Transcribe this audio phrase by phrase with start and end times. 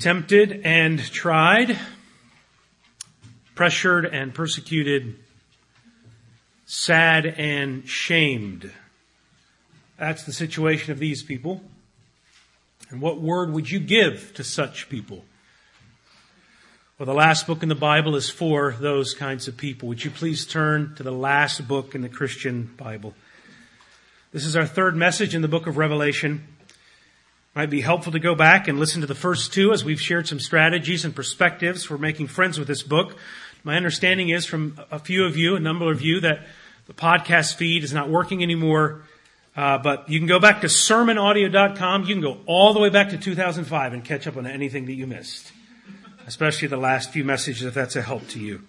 [0.00, 1.78] tempted and tried,
[3.54, 5.16] pressured and persecuted,
[6.66, 8.70] sad and shamed.
[9.98, 11.62] That's the situation of these people.
[12.90, 15.24] And what word would you give to such people?
[16.98, 19.88] Well, the last book in the Bible is for those kinds of people.
[19.88, 23.14] Would you please turn to the last book in the Christian Bible?
[24.32, 26.46] This is our third message in the book of Revelation.
[27.56, 30.28] Might be helpful to go back and listen to the first two as we've shared
[30.28, 33.16] some strategies and perspectives for making friends with this book.
[33.64, 36.46] My understanding is from a few of you, a number of you, that
[36.84, 39.04] the podcast feed is not working anymore.
[39.56, 42.02] Uh, but you can go back to sermonaudio.com.
[42.02, 44.92] You can go all the way back to 2005 and catch up on anything that
[44.92, 45.50] you missed,
[46.26, 48.64] especially the last few messages if that's a help to you.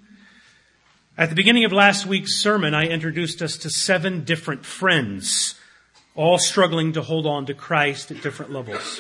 [1.17, 5.55] At the beginning of last week's sermon, I introduced us to seven different friends
[6.17, 8.99] all struggling to hold on to Christ at different levels.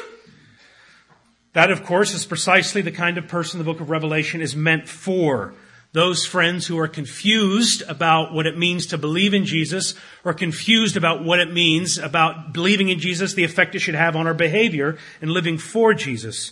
[1.53, 4.87] That, of course, is precisely the kind of person the book of Revelation is meant
[4.87, 5.55] for.
[5.93, 10.95] Those friends who are confused about what it means to believe in Jesus or confused
[10.95, 14.35] about what it means about believing in Jesus, the effect it should have on our
[14.35, 16.51] behavior and living for Jesus.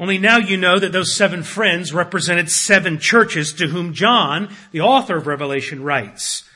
[0.00, 4.80] Only now you know that those seven friends represented seven churches to whom John, the
[4.80, 6.47] author of Revelation, writes.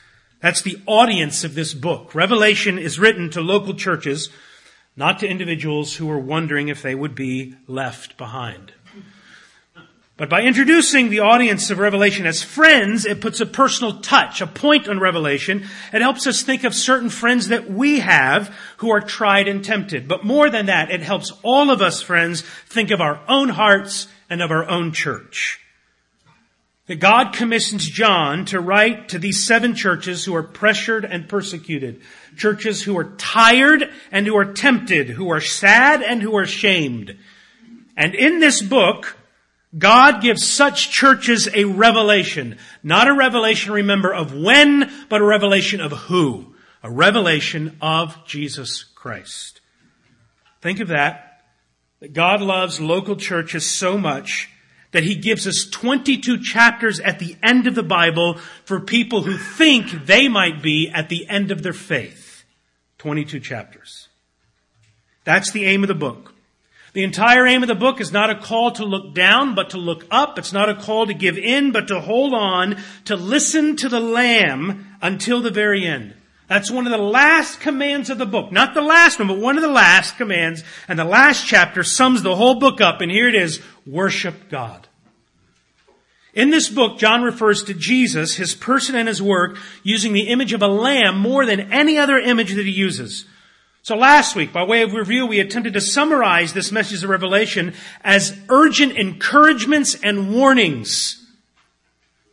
[0.43, 2.13] That's the audience of this book.
[2.13, 4.29] Revelation is written to local churches,
[4.97, 8.73] not to individuals who are wondering if they would be left behind.
[10.17, 14.47] But by introducing the audience of Revelation as friends, it puts a personal touch, a
[14.47, 15.65] point on Revelation.
[15.93, 20.09] It helps us think of certain friends that we have who are tried and tempted.
[20.09, 24.09] But more than that, it helps all of us friends think of our own hearts
[24.29, 25.62] and of our own church
[26.87, 32.01] that God commissions John to write to these seven churches who are pressured and persecuted.
[32.35, 37.17] Churches who are tired and who are tempted, who are sad and who are shamed.
[37.95, 39.17] And in this book,
[39.77, 42.57] God gives such churches a revelation.
[42.83, 46.53] Not a revelation, remember, of when, but a revelation of who.
[46.83, 49.61] A revelation of Jesus Christ.
[50.61, 51.41] Think of that.
[52.01, 54.49] That God loves local churches so much
[54.93, 59.37] that he gives us 22 chapters at the end of the Bible for people who
[59.37, 62.45] think they might be at the end of their faith.
[62.99, 64.07] 22 chapters.
[65.25, 66.33] That's the aim of the book.
[66.93, 69.77] The entire aim of the book is not a call to look down, but to
[69.77, 70.37] look up.
[70.37, 73.99] It's not a call to give in, but to hold on, to listen to the
[73.99, 76.13] Lamb until the very end.
[76.47, 78.51] That's one of the last commands of the book.
[78.51, 80.63] Not the last one, but one of the last commands.
[80.87, 83.01] And the last chapter sums the whole book up.
[83.01, 83.61] And here it is.
[83.87, 84.87] Worship God.
[86.33, 90.51] In this book, John refers to Jesus, his person and his work, using the image
[90.51, 93.25] of a lamb more than any other image that he uses.
[93.83, 97.73] So last week, by way of review, we attempted to summarize this message of Revelation
[98.01, 101.23] as urgent encouragements and warnings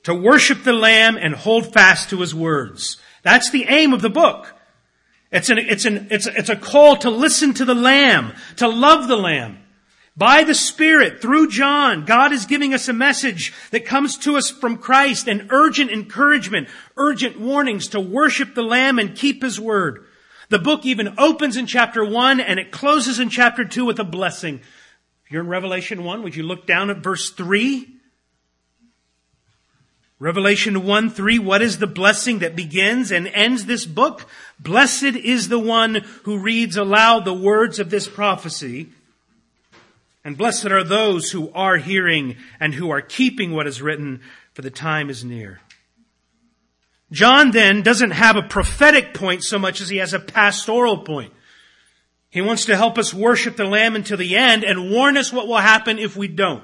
[0.04, 2.97] to worship the Lamb and hold fast to his words.
[3.23, 4.55] That's the aim of the book.
[5.33, 9.07] It's an, it's an, it's, it's a call to listen to the Lamb, to love
[9.07, 9.59] the Lamb.
[10.17, 14.51] By the Spirit, through John, God is giving us a message that comes to us
[14.51, 20.05] from Christ, an urgent encouragement, urgent warnings to worship the Lamb and keep His word.
[20.49, 24.05] The book even opens in chapter 1 and it closes in chapter 2 with a
[24.05, 24.61] blessing.
[25.25, 28.00] If you're in Revelation 1, would you look down at verse 3?
[30.21, 34.27] Revelation 1 3, what is the blessing that begins and ends this book?
[34.61, 38.91] Blessed is the one who reads aloud the words of this prophecy.
[40.23, 44.21] And blessed are those who are hearing and who are keeping what is written,
[44.53, 45.61] for the time is near.
[47.11, 51.33] John then doesn't have a prophetic point so much as he has a pastoral point.
[52.29, 55.49] He wants to help us worship the Lamb until the end and warn us what
[55.49, 56.63] will happen if we don't.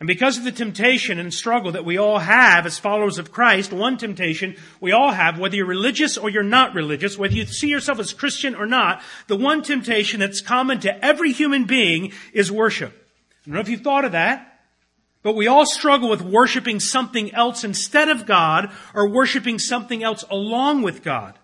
[0.00, 3.70] And because of the temptation and struggle that we all have as followers of Christ,
[3.70, 7.68] one temptation we all have, whether you're religious or you're not religious, whether you see
[7.68, 12.50] yourself as Christian or not, the one temptation that's common to every human being is
[12.50, 12.92] worship.
[12.92, 14.60] I don't know if you've thought of that,
[15.22, 20.24] but we all struggle with worshiping something else instead of God or worshiping something else
[20.30, 21.38] along with God.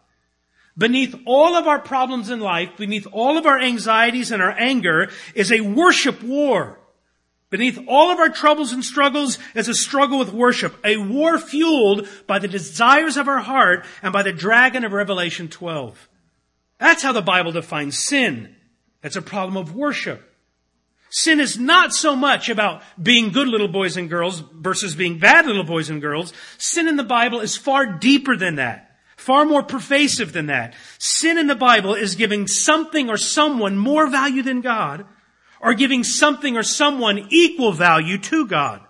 [0.79, 5.11] Beneath all of our problems in life, beneath all of our anxieties and our anger
[5.35, 6.79] is a worship war.
[7.49, 12.09] Beneath all of our troubles and struggles is a struggle with worship, a war fueled
[12.27, 16.09] by the desires of our heart and by the dragon of Revelation 12.
[16.79, 18.57] That's how the Bible defines sin.
[19.03, 20.33] It's a problem of worship.
[21.09, 25.47] Sin is not so much about being good little boys and girls versus being bad
[25.47, 26.33] little boys and girls.
[26.59, 28.99] Sin in the Bible is far deeper than that.
[29.17, 30.75] Far more pervasive than that.
[30.99, 35.07] Sin in the Bible is giving something or someone more value than God
[35.61, 38.81] or giving something or someone equal value to God.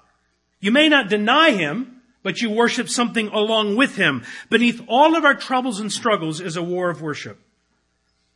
[0.60, 4.24] You may not deny Him, but you worship something along with Him.
[4.50, 7.40] Beneath all of our troubles and struggles is a war of worship.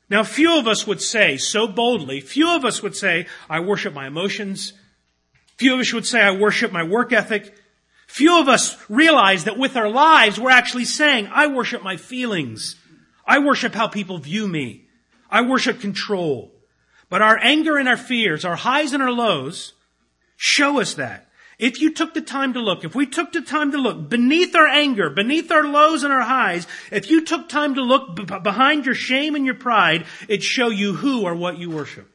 [0.09, 3.95] Now, few of us would say so boldly, few of us would say, I worship
[3.95, 4.73] my emotions.
[5.57, 7.55] Few of us would say, I worship my work ethic.
[8.09, 12.75] Few of us realize that with our lives, we're actually saying, I worship my feelings.
[13.25, 14.89] I worship how people view me.
[15.31, 16.51] I worship control.
[17.11, 19.75] But our anger and our fears, our highs and our lows,
[20.37, 21.27] show us that.
[21.59, 24.55] If you took the time to look, if we took the time to look beneath
[24.57, 28.25] our anger, beneath our lows and our highs, if you took time to look b-
[28.25, 32.11] behind your shame and your pride, it'd show you who or what you worship.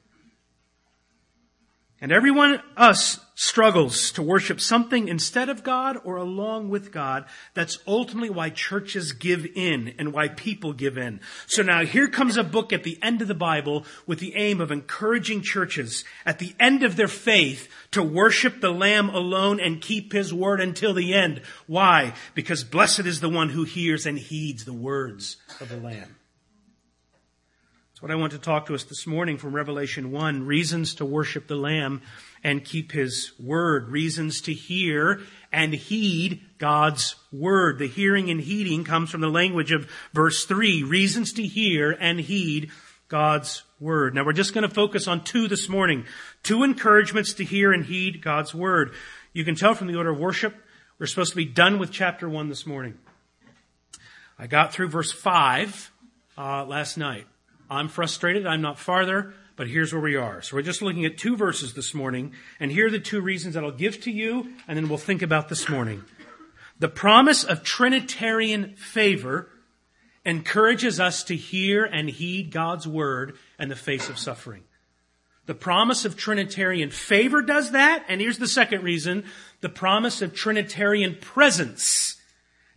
[2.05, 7.25] And everyone, us, struggles to worship something instead of God or along with God.
[7.55, 11.19] That's ultimately why churches give in and why people give in.
[11.47, 14.61] So now here comes a book at the end of the Bible with the aim
[14.61, 19.81] of encouraging churches at the end of their faith to worship the Lamb alone and
[19.81, 21.41] keep His word until the end.
[21.65, 22.13] Why?
[22.35, 26.17] Because blessed is the one who hears and heeds the words of the Lamb.
[27.95, 30.45] That's what I want to talk to us this morning from Revelation 1.
[30.45, 32.01] Reasons to worship the Lamb
[32.43, 33.87] and keep His word.
[33.87, 37.79] Reasons to hear and heed God's word.
[37.79, 40.83] The hearing and heeding comes from the language of verse 3.
[40.83, 42.69] Reasons to hear and heed
[43.07, 44.13] God's word.
[44.13, 46.03] Now we're just going to focus on two this morning.
[46.43, 48.93] Two encouragements to hear and heed God's word.
[49.31, 50.53] You can tell from the order of worship,
[50.99, 52.97] we're supposed to be done with chapter 1 this morning.
[54.37, 55.91] I got through verse 5
[56.37, 57.25] uh, last night.
[57.69, 58.45] I'm frustrated.
[58.45, 59.33] I'm not farther.
[59.55, 60.41] But here's where we are.
[60.41, 63.53] So we're just looking at two verses this morning, and here are the two reasons
[63.53, 66.03] that I'll give to you, and then we'll think about this morning.
[66.77, 69.47] The promise of Trinitarian favor
[70.25, 74.63] encourages us to hear and heed God's word in the face of suffering.
[75.45, 79.23] The promise of Trinitarian favor does that, and here's the second reason.
[79.61, 82.17] The promise of Trinitarian presence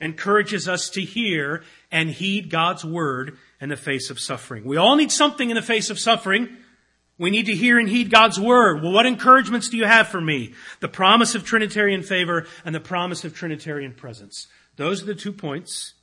[0.00, 4.64] encourages us to hear and heed God's word in the face of suffering.
[4.64, 6.56] We all need something in the face of suffering.
[7.18, 8.82] We need to hear and heed God's word.
[8.82, 10.54] Well, what encouragements do you have for me?
[10.80, 14.46] The promise of Trinitarian favor and the promise of Trinitarian presence.
[14.76, 15.94] Those are the two points.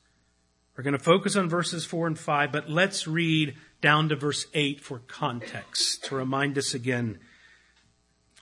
[0.76, 4.46] We're going to focus on verses four and five, but let's read down to verse
[4.54, 7.20] eight for context to remind us again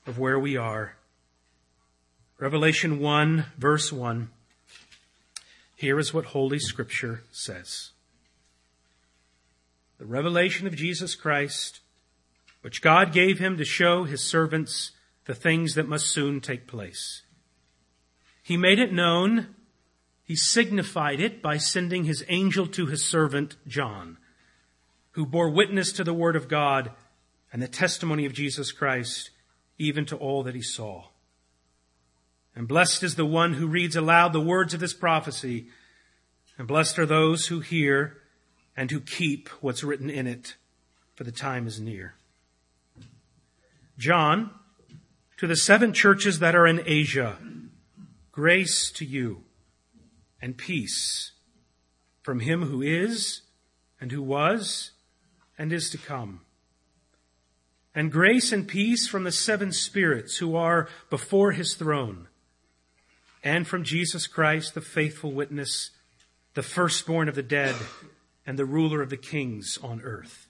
[0.07, 0.95] of where we are.
[2.39, 4.29] Revelation 1 verse 1.
[5.83, 7.91] Here is what Holy Scripture says.
[9.97, 11.81] The revelation of Jesus Christ
[12.61, 14.91] which God gave him to show his servants
[15.25, 17.23] the things that must soon take place.
[18.41, 19.55] He made it known,
[20.23, 24.19] he signified it by sending his angel to his servant John,
[25.11, 26.91] who bore witness to the word of God
[27.51, 29.31] and the testimony of Jesus Christ,
[29.77, 31.07] even to all that he saw.
[32.55, 35.67] And blessed is the one who reads aloud the words of this prophecy,
[36.57, 38.17] and blessed are those who hear
[38.77, 40.55] and who keep what's written in it,
[41.15, 42.15] for the time is near.
[43.97, 44.51] John,
[45.37, 47.37] to the seven churches that are in Asia,
[48.31, 49.43] grace to you
[50.41, 51.31] and peace
[52.21, 53.41] from him who is
[53.99, 54.91] and who was
[55.57, 56.41] and is to come.
[57.95, 62.27] And grace and peace from the seven spirits who are before his throne
[63.43, 65.91] and from Jesus Christ, the faithful witness,
[66.53, 67.75] the firstborn of the dead
[68.45, 70.47] and the ruler of the kings on earth.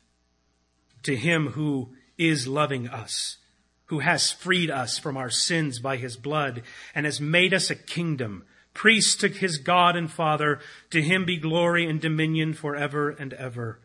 [1.04, 3.38] To him who is loving us,
[3.86, 6.62] who has freed us from our sins by his blood
[6.94, 10.60] and has made us a kingdom, priests to his God and Father.
[10.92, 13.80] To him be glory and dominion forever and ever.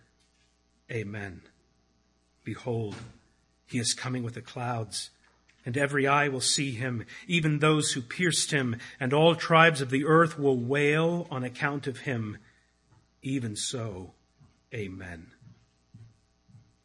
[0.91, 1.43] Amen.
[2.45, 2.97] Behold,
[3.67, 5.11] he is coming with the clouds
[5.69, 9.91] and every eye will see him, even those who pierced him, and all tribes of
[9.91, 12.39] the earth will wail on account of him.
[13.21, 14.13] Even so,
[14.73, 15.27] amen.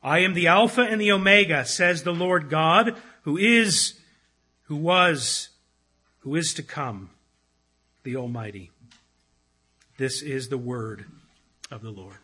[0.03, 3.93] I am the Alpha and the Omega, says the Lord God, who is,
[4.63, 5.47] who was,
[6.19, 7.09] who is to come,
[8.03, 8.69] the Almighty.
[9.95, 11.05] This is the word
[11.71, 12.17] of the Lord.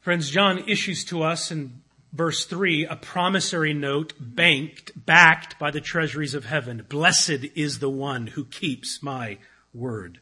[0.00, 1.82] Friends, John issues to us in
[2.14, 6.86] verse 3 a promissory note banked, backed by the treasuries of heaven.
[6.88, 9.38] Blessed is the one who keeps my
[9.74, 10.20] word.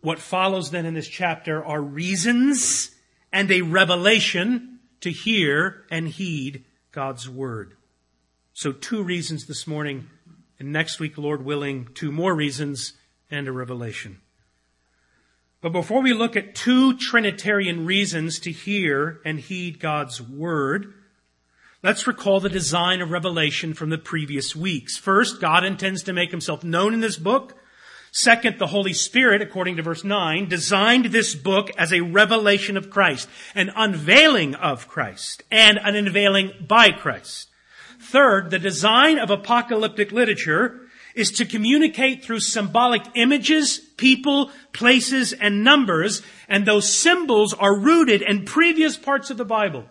[0.00, 2.90] What follows then in this chapter are reasons
[3.32, 7.74] and a revelation to hear and heed God's word.
[8.54, 10.08] So two reasons this morning,
[10.58, 12.94] and next week, Lord willing, two more reasons
[13.30, 14.20] and a revelation.
[15.60, 20.94] But before we look at two Trinitarian reasons to hear and heed God's word,
[21.80, 24.96] Let's recall the design of Revelation from the previous weeks.
[24.96, 27.56] First, God intends to make himself known in this book.
[28.10, 32.90] Second, the Holy Spirit, according to verse 9, designed this book as a revelation of
[32.90, 37.48] Christ, an unveiling of Christ, and an unveiling by Christ.
[38.00, 40.80] Third, the design of apocalyptic literature
[41.18, 48.22] is to communicate through symbolic images, people, places, and numbers, and those symbols are rooted
[48.22, 49.84] in previous parts of the Bible.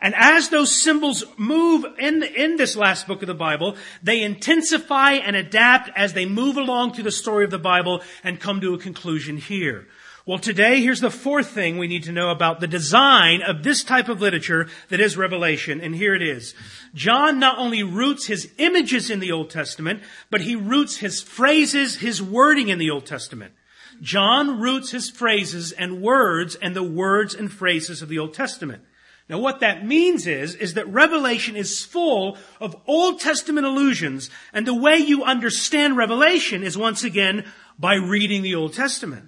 [0.00, 5.12] And as those symbols move in, in this last book of the Bible, they intensify
[5.12, 8.74] and adapt as they move along through the story of the Bible and come to
[8.74, 9.88] a conclusion here.
[10.28, 13.82] Well, today, here's the fourth thing we need to know about the design of this
[13.82, 16.54] type of literature that is Revelation, and here it is.
[16.92, 22.00] John not only roots his images in the Old Testament, but he roots his phrases,
[22.00, 23.54] his wording in the Old Testament.
[24.02, 28.82] John roots his phrases and words and the words and phrases of the Old Testament.
[29.30, 34.66] Now what that means is, is that Revelation is full of Old Testament allusions, and
[34.66, 39.24] the way you understand Revelation is once again by reading the Old Testament.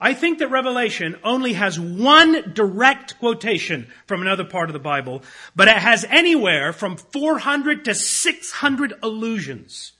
[0.00, 5.22] I think that Revelation only has one direct quotation from another part of the Bible,
[5.56, 9.92] but it has anywhere from 400 to 600 allusions.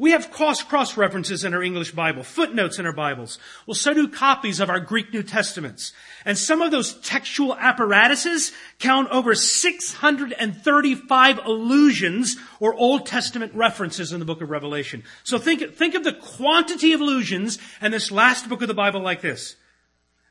[0.00, 3.40] We have cross cross references in our English Bible, footnotes in our Bibles.
[3.66, 5.92] Well, so do copies of our Greek New Testaments.
[6.24, 14.20] And some of those textual apparatuses count over 635 allusions or Old Testament references in
[14.20, 15.02] the book of Revelation.
[15.24, 19.00] So think, think of the quantity of allusions in this last book of the Bible
[19.00, 19.56] like this.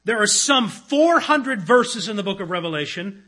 [0.06, 3.26] There are some 400 verses in the book of Revelation.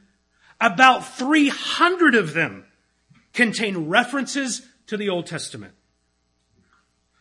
[0.61, 2.63] About 300 of them
[3.33, 5.73] contain references to the Old Testament.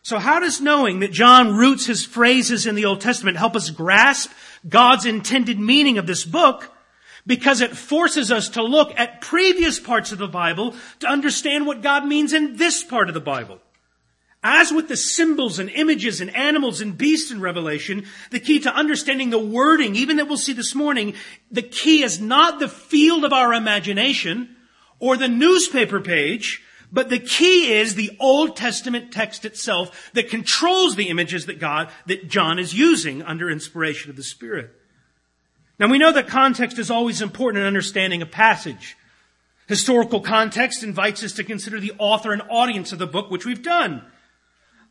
[0.09, 3.69] So how does knowing that John roots his phrases in the Old Testament help us
[3.69, 4.31] grasp
[4.67, 6.75] God's intended meaning of this book?
[7.27, 11.83] Because it forces us to look at previous parts of the Bible to understand what
[11.83, 13.59] God means in this part of the Bible.
[14.41, 18.73] As with the symbols and images and animals and beasts in Revelation, the key to
[18.73, 21.13] understanding the wording, even that we'll see this morning,
[21.51, 24.55] the key is not the field of our imagination
[24.97, 30.95] or the newspaper page, but the key is the Old Testament text itself that controls
[30.95, 34.71] the images that God, that John is using under inspiration of the Spirit.
[35.77, 38.97] Now we know that context is always important in understanding a passage.
[39.67, 43.61] Historical context invites us to consider the author and audience of the book, which we've
[43.61, 44.03] done.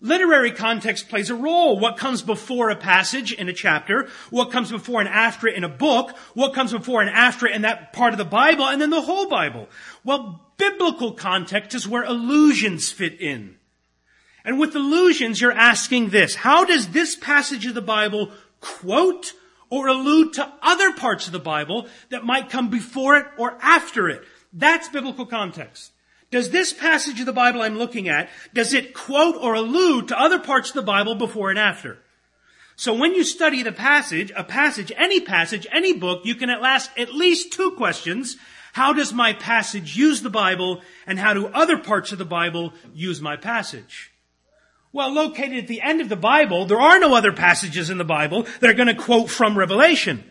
[0.00, 1.78] Literary context plays a role.
[1.78, 5.64] What comes before a passage in a chapter, what comes before and after it in
[5.64, 8.80] a book, what comes before and after it in that part of the Bible, and
[8.80, 9.68] then the whole Bible.
[10.04, 13.56] Well, biblical context is where allusions fit in.
[14.44, 16.36] And with allusions, you're asking this.
[16.36, 19.32] How does this passage of the Bible quote
[19.68, 24.08] or allude to other parts of the Bible that might come before it or after
[24.08, 24.22] it?
[24.52, 25.92] That's biblical context.
[26.30, 30.20] Does this passage of the Bible I'm looking at, does it quote or allude to
[30.20, 31.98] other parts of the Bible before and after?
[32.76, 36.62] So when you study the passage, a passage, any passage, any book, you can at
[36.62, 38.36] last at least two questions.
[38.72, 42.72] How does my passage use the Bible and how do other parts of the Bible
[42.94, 44.12] use my passage?
[44.92, 48.04] Well, located at the end of the Bible, there are no other passages in the
[48.04, 50.24] Bible that are going to quote from Revelation.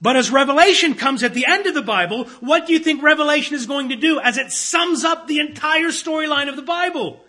[0.00, 3.54] But as Revelation comes at the end of the Bible, what do you think Revelation
[3.54, 7.20] is going to do as it sums up the entire storyline of the Bible?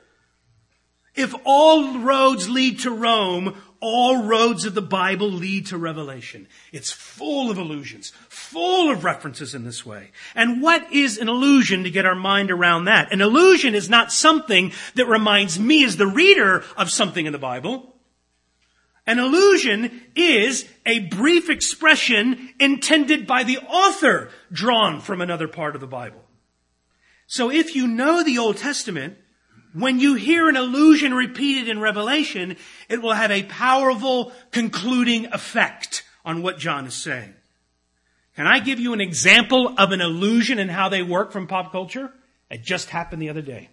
[1.13, 6.47] If all roads lead to Rome, all roads of the Bible lead to Revelation.
[6.71, 10.11] It's full of allusions, full of references in this way.
[10.35, 13.11] And what is an allusion to get our mind around that?
[13.11, 17.39] An allusion is not something that reminds me as the reader of something in the
[17.39, 17.90] Bible.
[19.07, 25.81] An allusion is a brief expression intended by the author drawn from another part of
[25.81, 26.23] the Bible.
[27.25, 29.17] So if you know the Old Testament,
[29.73, 32.57] when you hear an allusion repeated in Revelation,
[32.89, 37.33] it will have a powerful concluding effect on what John is saying.
[38.35, 41.71] Can I give you an example of an allusion and how they work from pop
[41.71, 42.11] culture?
[42.49, 43.69] It just happened the other day.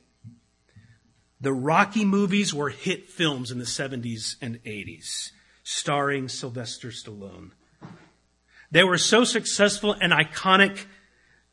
[1.41, 5.31] The Rocky movies were hit films in the 70s and 80s,
[5.63, 7.53] starring Sylvester Stallone.
[8.71, 10.85] They were so successful and iconic,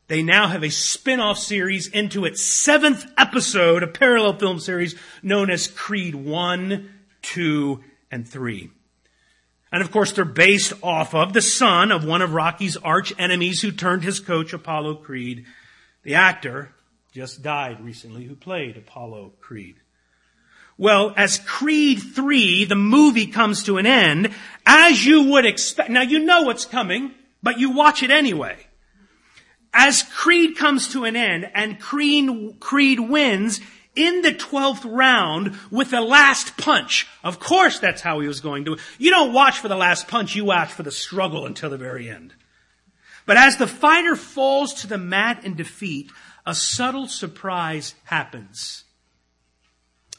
[0.08, 5.50] they now have a spin-off series into its seventh episode, a parallel film series known
[5.50, 6.90] as Creed 1,
[7.22, 8.70] 2, and 3.
[9.72, 13.62] And of course, they're based off of the son of one of Rocky's arch enemies
[13.62, 15.46] who turned his coach, Apollo Creed,
[16.04, 16.70] the actor,
[17.16, 19.78] just died recently who played Apollo Creed.
[20.78, 24.32] Well, as Creed 3, the movie comes to an end,
[24.66, 28.58] as you would expect, now you know what's coming, but you watch it anyway.
[29.76, 33.60] as Creed comes to an end and Creed, Creed wins
[33.94, 37.08] in the 12th round with the last punch.
[37.24, 38.78] Of course that's how he was going to.
[38.98, 42.10] You don't watch for the last punch, you watch for the struggle until the very
[42.10, 42.34] end.
[43.26, 46.12] But as the fighter falls to the mat in defeat,
[46.46, 48.84] a subtle surprise happens.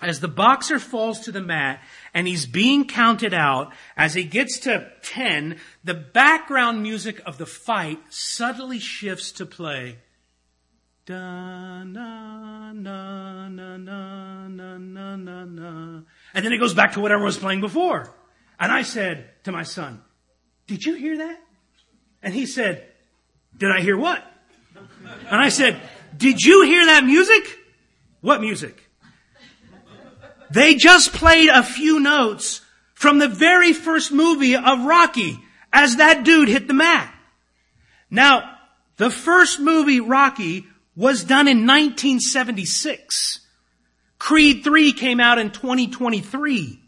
[0.03, 1.81] As the boxer falls to the mat
[2.13, 7.47] and he's being counted out, as he gets to 10, the background music of the
[7.47, 9.99] fight subtly shifts to play.
[11.07, 16.01] Da, na, na, na, na, na, na, na.
[16.35, 18.13] And then it goes back to whatever was playing before.
[18.61, 20.03] And I said to my son,
[20.67, 21.41] did you hear that?
[22.23, 22.87] And he said,
[23.57, 24.23] did I hear what?
[25.31, 25.81] And I said,
[26.17, 27.59] did you hear that music?
[28.21, 28.89] What music?
[30.51, 32.61] They just played a few notes
[32.95, 35.39] from the very first movie of Rocky
[35.73, 37.13] as that dude hit the mat.
[38.11, 38.57] Now,
[38.97, 43.41] the first movie, Rocky, was done in 1976.
[44.19, 46.81] Creed 3 came out in 2023.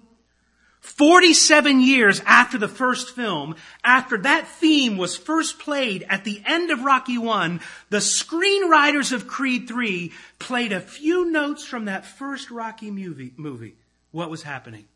[0.88, 3.54] 47 years after the first film,
[3.85, 9.28] after that theme was first played at the end of Rocky 1, the screenwriters of
[9.28, 13.35] Creed 3 played a few notes from that first Rocky movie.
[13.37, 13.76] movie.
[14.12, 14.87] What was happening?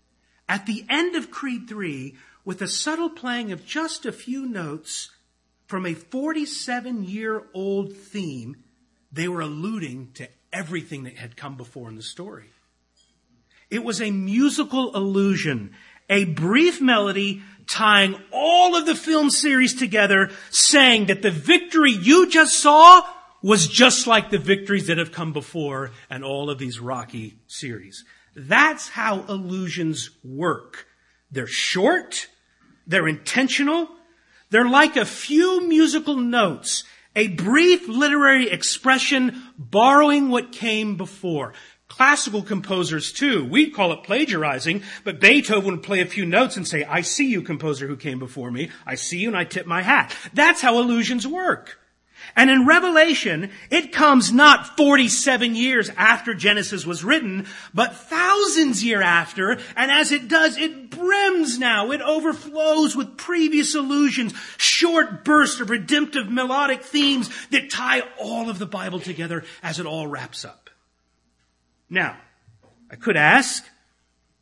[0.49, 5.11] At the end of Creed 3, with a subtle playing of just a few notes
[5.67, 8.57] from a 47 year old theme,
[9.13, 12.51] they were alluding to everything that had come before in the story.
[13.73, 15.73] It was a musical allusion,
[16.11, 22.29] a brief melody tying all of the film series together, saying that the victory you
[22.29, 23.03] just saw
[23.43, 28.05] was just like the victories that have come before and all of these Rocky series.
[28.37, 30.87] That's how allusions work.
[31.31, 32.29] They're short,
[32.87, 33.89] they're intentional,
[34.51, 41.53] they're like a few musical notes a brief literary expression borrowing what came before.
[41.93, 46.67] Classical composers too, we'd call it plagiarizing, but Beethoven would play a few notes and
[46.67, 48.71] say, I see you composer who came before me.
[48.87, 50.17] I see you and I tip my hat.
[50.33, 51.79] That's how allusions work.
[52.35, 59.03] And in Revelation, it comes not 47 years after Genesis was written, but thousands year
[59.03, 65.61] after, and as it does, it brims now, it overflows with previous allusions, short bursts
[65.61, 70.47] of redemptive melodic themes that tie all of the Bible together as it all wraps
[70.47, 70.62] up.
[71.93, 72.17] Now,
[72.91, 73.65] I could ask,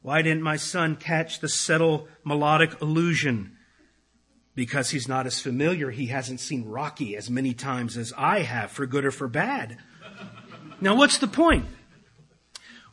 [0.00, 3.58] why didn't my son catch the subtle melodic allusion?
[4.60, 5.90] because he's not as familiar.
[5.90, 9.78] He hasn't seen Rocky as many times as I have, for good or for bad.
[10.82, 11.64] Now, what's the point?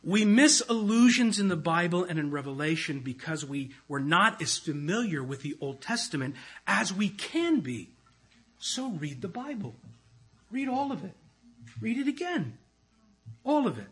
[0.02, 5.22] We miss allusions in the Bible and in Revelation because we were not as familiar
[5.22, 7.90] with the Old Testament as we can be.
[8.58, 9.74] So read the Bible.
[10.50, 11.14] Read all of it.
[11.82, 12.56] Read it again.
[13.44, 13.88] All of it.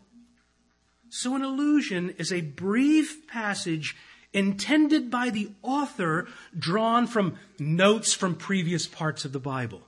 [1.17, 3.95] So an allusion is a brief passage
[4.33, 9.81] intended by the author, drawn from notes from previous parts of the Bible.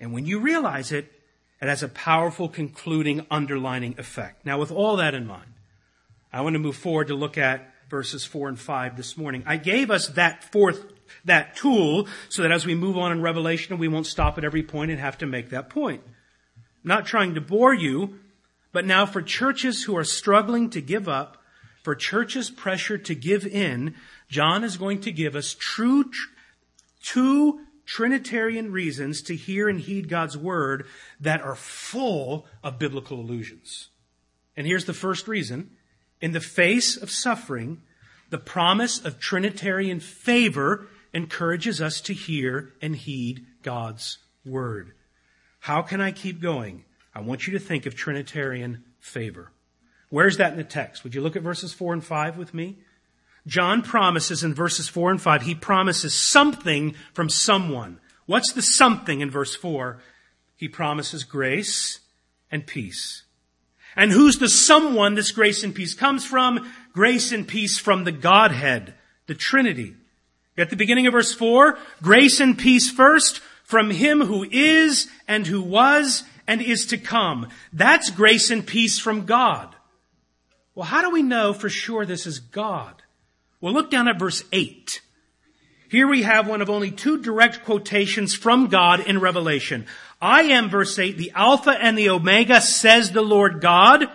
[0.00, 1.12] And when you realize it,
[1.60, 4.46] it has a powerful concluding underlining effect.
[4.46, 5.52] Now, with all that in mind,
[6.32, 9.42] I want to move forward to look at verses 4 and 5 this morning.
[9.44, 10.82] I gave us that fourth,
[11.26, 14.62] that tool so that as we move on in Revelation, we won't stop at every
[14.62, 16.00] point and have to make that point.
[16.06, 18.18] I'm not trying to bore you,
[18.72, 21.38] but now for churches who are struggling to give up,
[21.82, 23.94] for churches pressure to give in,
[24.28, 26.10] John is going to give us true,
[27.02, 30.86] two Trinitarian reasons to hear and heed God's word
[31.20, 33.88] that are full of biblical allusions.
[34.56, 35.70] And here's the first reason.
[36.20, 37.82] In the face of suffering,
[38.30, 44.92] the promise of Trinitarian favor encourages us to hear and heed God's word.
[45.60, 46.84] How can I keep going?
[47.14, 49.50] I want you to think of Trinitarian favor.
[50.08, 51.04] Where's that in the text?
[51.04, 52.78] Would you look at verses 4 and 5 with me?
[53.46, 57.98] John promises in verses 4 and 5, he promises something from someone.
[58.26, 59.98] What's the something in verse 4?
[60.56, 62.00] He promises grace
[62.50, 63.24] and peace.
[63.96, 66.70] And who's the someone this grace and peace comes from?
[66.92, 68.94] Grace and peace from the Godhead,
[69.26, 69.96] the Trinity.
[70.56, 75.46] At the beginning of verse 4, grace and peace first from him who is and
[75.46, 77.48] who was and is to come.
[77.72, 79.74] That's grace and peace from God.
[80.74, 83.02] Well, how do we know for sure this is God?
[83.60, 85.00] Well, look down at verse 8.
[85.88, 89.86] Here we have one of only two direct quotations from God in Revelation.
[90.22, 94.06] I am, verse 8, the Alpha and the Omega, says the Lord God,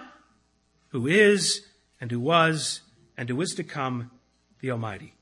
[0.89, 1.67] who is,
[2.01, 2.81] and who was,
[3.15, 4.09] and who is to come,
[4.59, 5.16] the Almighty.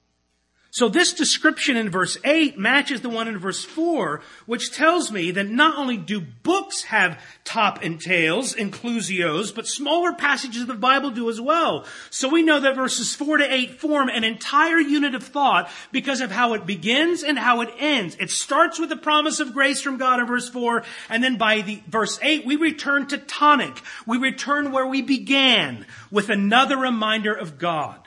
[0.76, 5.32] So this description in verse 8 matches the one in verse 4, which tells me
[5.32, 10.74] that not only do books have top and tails, inclusios, but smaller passages of the
[10.74, 11.86] Bible do as well.
[12.10, 16.20] So we know that verses 4 to 8 form an entire unit of thought because
[16.20, 18.18] of how it begins and how it ends.
[18.20, 21.62] It starts with the promise of grace from God in verse 4, and then by
[21.62, 23.82] the verse 8 we return to tonic.
[24.06, 28.05] We return where we began with another reminder of God.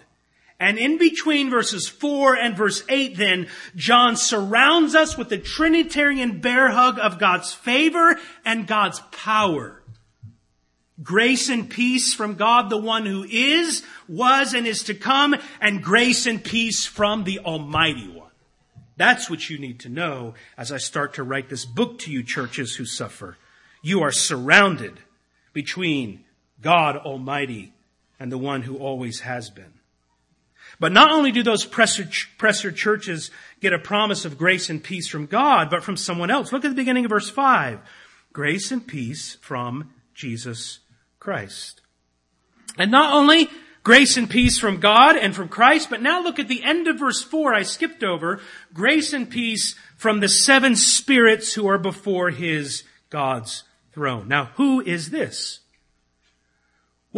[0.60, 6.40] And in between verses 4 and verse 8 then, John surrounds us with the Trinitarian
[6.40, 9.80] bear hug of God's favor and God's power.
[11.00, 15.80] Grace and peace from God, the one who is, was, and is to come, and
[15.80, 18.32] grace and peace from the Almighty One.
[18.96, 22.24] That's what you need to know as I start to write this book to you
[22.24, 23.36] churches who suffer.
[23.80, 24.98] You are surrounded
[25.52, 26.24] between
[26.60, 27.72] God Almighty
[28.18, 29.77] and the one who always has been.
[30.80, 35.26] But not only do those presser churches get a promise of grace and peace from
[35.26, 36.52] God, but from someone else.
[36.52, 37.80] Look at the beginning of verse 5.
[38.32, 40.78] Grace and peace from Jesus
[41.18, 41.80] Christ.
[42.76, 43.48] And not only
[43.82, 47.00] grace and peace from God and from Christ, but now look at the end of
[47.00, 48.40] verse 4 I skipped over.
[48.72, 54.28] Grace and peace from the seven spirits who are before his God's throne.
[54.28, 55.60] Now, who is this?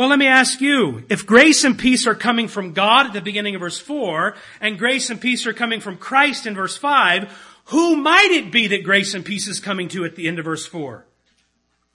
[0.00, 3.20] Well, let me ask you, if grace and peace are coming from God at the
[3.20, 7.30] beginning of verse 4, and grace and peace are coming from Christ in verse 5,
[7.66, 10.46] who might it be that grace and peace is coming to at the end of
[10.46, 11.04] verse 4?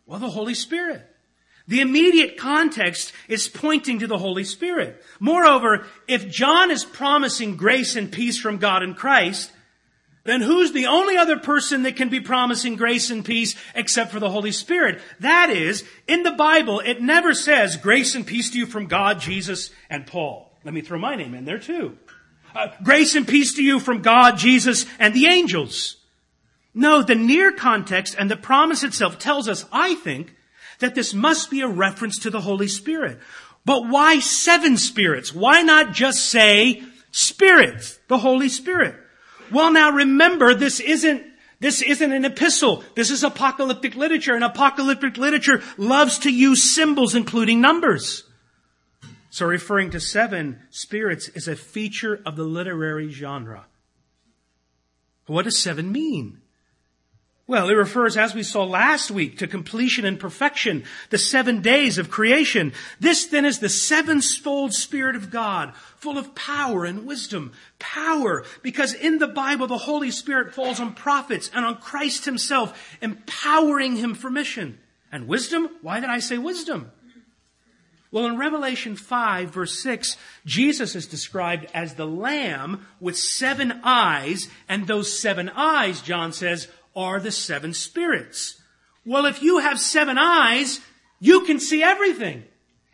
[0.05, 1.01] Well, the Holy Spirit.
[1.67, 5.03] The immediate context is pointing to the Holy Spirit.
[5.19, 9.51] Moreover, if John is promising grace and peace from God in Christ,
[10.25, 14.19] then who's the only other person that can be promising grace and peace except for
[14.19, 14.99] the Holy Spirit?
[15.19, 19.19] That is, in the Bible, it never says grace and peace to you from God,
[19.19, 20.51] Jesus, and Paul.
[20.63, 21.97] Let me throw my name in there too.
[22.55, 25.97] Uh, grace and peace to you from God, Jesus, and the angels.
[26.73, 30.35] No, the near context and the promise itself tells us, I think,
[30.79, 33.19] that this must be a reference to the Holy Spirit.
[33.63, 35.33] But why seven spirits?
[35.33, 38.95] Why not just say spirits, the Holy Spirit?
[39.51, 41.23] Well, now remember, this isn't
[41.59, 42.83] this isn't an epistle.
[42.95, 48.23] This is apocalyptic literature, and apocalyptic literature loves to use symbols, including numbers.
[49.29, 53.65] So referring to seven spirits is a feature of the literary genre.
[55.27, 56.41] What does seven mean?
[57.47, 61.99] Well, it refers, as we saw last week, to completion and perfection, the seven days
[61.99, 62.73] of creation.
[62.99, 67.51] This then is the sevenfold Spirit of God, full of power and wisdom.
[67.77, 72.97] Power, because in the Bible, the Holy Spirit falls on prophets and on Christ himself,
[72.99, 74.79] empowering him for mission.
[75.11, 75.69] And wisdom?
[75.83, 76.91] Why did I say wisdom?
[78.11, 84.47] Well, in Revelation 5 verse 6, Jesus is described as the Lamb with seven eyes,
[84.67, 88.61] and those seven eyes, John says, are the seven spirits.
[89.05, 90.79] Well, if you have seven eyes,
[91.19, 92.43] you can see everything.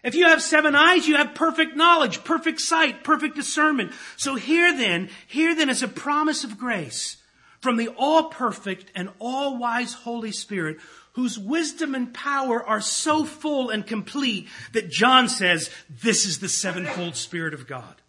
[0.03, 3.91] If you have seven eyes, you have perfect knowledge, perfect sight, perfect discernment.
[4.17, 7.17] So here then, here then is a promise of grace
[7.59, 10.77] from the all perfect and all wise Holy Spirit
[11.13, 16.49] whose wisdom and power are so full and complete that John says this is the
[16.49, 18.01] sevenfold Spirit of God.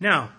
[0.00, 0.32] Now,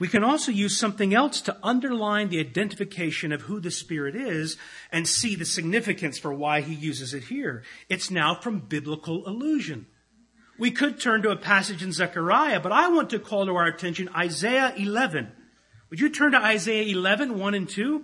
[0.00, 4.56] we can also use something else to underline the identification of who the Spirit is
[4.90, 7.62] and see the significance for why he uses it here.
[7.90, 9.86] It's now from biblical allusion.
[10.58, 13.66] We could turn to a passage in Zechariah, but I want to call to our
[13.66, 15.32] attention Isaiah 11.
[15.90, 18.02] Would you turn to Isaiah 11, 1 and 2?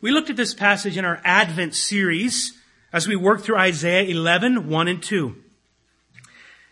[0.00, 2.54] We looked at this passage in our Advent series
[2.94, 5.36] as we worked through Isaiah 11, 1 and 2.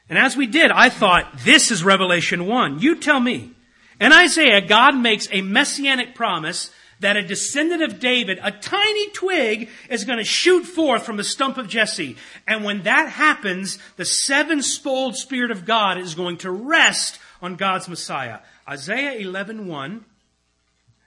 [0.08, 2.78] And as we did, I thought, this is Revelation 1.
[2.78, 3.52] You tell me.
[4.00, 9.68] In Isaiah, God makes a messianic promise that a descendant of David, a tiny twig,
[9.88, 12.16] is going to shoot forth from the stump of Jesse.
[12.46, 17.88] And when that happens, the seven-fold Spirit of God is going to rest on God's
[17.88, 18.40] Messiah.
[18.68, 20.00] Isaiah 11.1,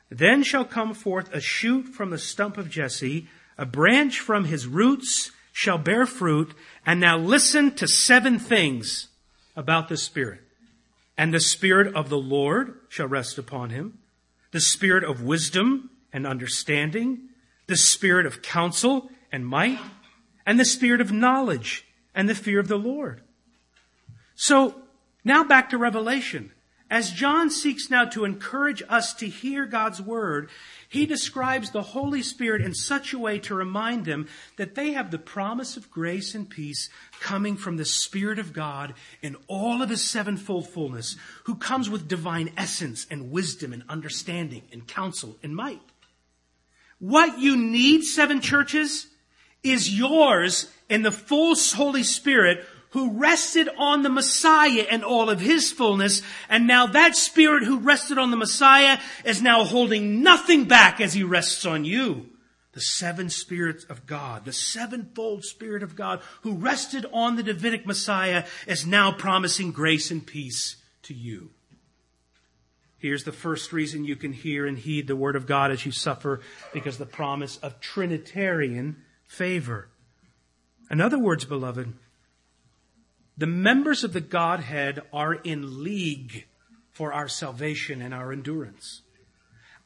[0.09, 3.27] Then shall come forth a shoot from the stump of Jesse,
[3.57, 6.53] a branch from his roots shall bear fruit.
[6.85, 9.09] And now listen to seven things
[9.55, 10.41] about the Spirit.
[11.21, 13.99] And the Spirit of the Lord shall rest upon him,
[14.49, 17.29] the Spirit of wisdom and understanding,
[17.67, 19.77] the Spirit of counsel and might,
[20.47, 23.21] and the Spirit of knowledge and the fear of the Lord.
[24.33, 24.81] So,
[25.23, 26.53] now back to Revelation.
[26.89, 30.49] As John seeks now to encourage us to hear God's word,
[30.89, 35.11] he describes the Holy Spirit in such a way to remind them that they have
[35.11, 36.89] the promise of grace and peace
[37.21, 42.07] coming from the Spirit of God in all of his sevenfold fullness, who comes with
[42.07, 45.79] divine essence and wisdom and understanding and counsel and might.
[46.99, 49.07] What you need, seven churches,
[49.63, 55.39] is yours in the full Holy Spirit who rested on the Messiah and all of
[55.39, 56.21] his fullness.
[56.49, 61.13] And now that spirit who rested on the Messiah is now holding nothing back as
[61.13, 62.30] he rests on you.
[62.73, 67.85] The seven spirits of God, the sevenfold spirit of God who rested on the Davidic
[67.85, 71.49] Messiah is now promising grace and peace to you.
[72.97, 75.91] Here's the first reason you can hear and heed the word of God as you
[75.91, 76.39] suffer
[76.71, 79.89] because the promise of Trinitarian favor.
[80.89, 81.93] In other words, beloved,
[83.35, 86.45] the members of the Godhead are in league
[86.91, 89.00] for our salvation and our endurance.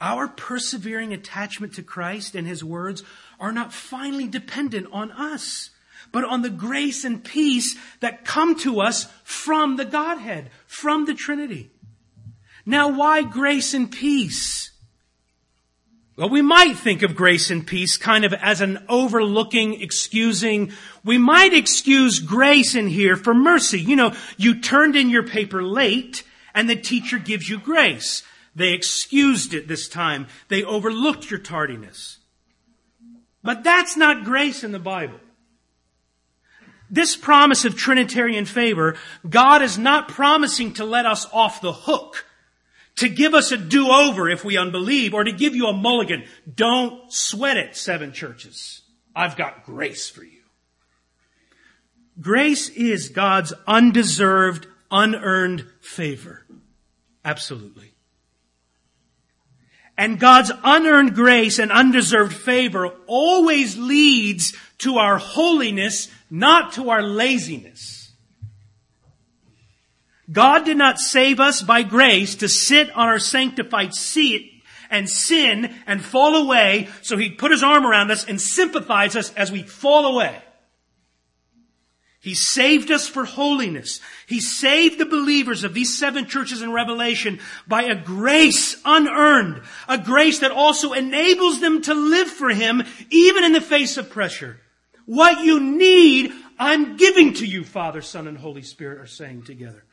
[0.06, 3.02] Our persevering attachment to Christ and His words
[3.39, 5.72] are not finally dependent on us,
[6.12, 11.15] but on the grace and peace that come to us from the Godhead, from the
[11.15, 11.72] Trinity.
[12.68, 14.70] Now, why grace and peace?
[16.18, 20.72] Well, we might think of grace and peace kind of as an overlooking, excusing.
[21.04, 23.82] We might excuse grace in here for mercy.
[23.82, 26.22] You know, you turned in your paper late
[26.54, 28.22] and the teacher gives you grace.
[28.56, 30.28] They excused it this time.
[30.48, 32.20] They overlooked your tardiness.
[33.44, 35.20] But that's not grace in the Bible.
[36.89, 38.96] This promise of Trinitarian favor,
[39.28, 42.26] God is not promising to let us off the hook
[42.98, 46.24] to give us a do-over if we unbelieve, or to give you a mulligan.
[46.54, 48.84] Don't sweat it, seven churches.
[49.13, 50.44] I've got grace for you.
[52.22, 56.46] Grace is God's undeserved, unearned favor.
[57.26, 57.94] Absolutely.
[59.97, 67.01] And God's unearned grace and undeserved favor always leads to our holiness, not to our
[67.01, 68.12] laziness.
[70.31, 75.73] God did not save us by grace to sit on our sanctified seat and sin
[75.86, 79.63] and fall away so he'd put his arm around us and sympathize us as we
[79.63, 80.41] fall away.
[82.26, 84.00] He saved us for holiness.
[84.26, 90.00] He saved the believers of these seven churches in Revelation by a grace unearned, a
[90.00, 94.60] grace that also enables them to live for Him even in the face of pressure.
[95.06, 99.84] What you need, I'm giving to you, Father, Son, and Holy Spirit are saying together.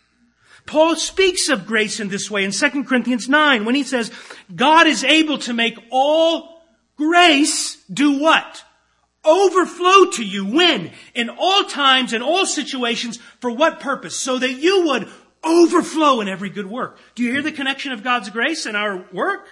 [0.65, 4.11] Paul speaks of grace in this way in 2 Corinthians 9 when he says,
[4.57, 6.63] God is able to make all
[6.97, 8.65] grace do what?
[9.25, 10.91] Overflow to you when?
[11.15, 14.17] In all times and all situations for what purpose?
[14.17, 15.09] So that you would
[15.45, 16.99] overflow in every good work.
[17.15, 19.49] Do you hear the connection of God's grace and our work?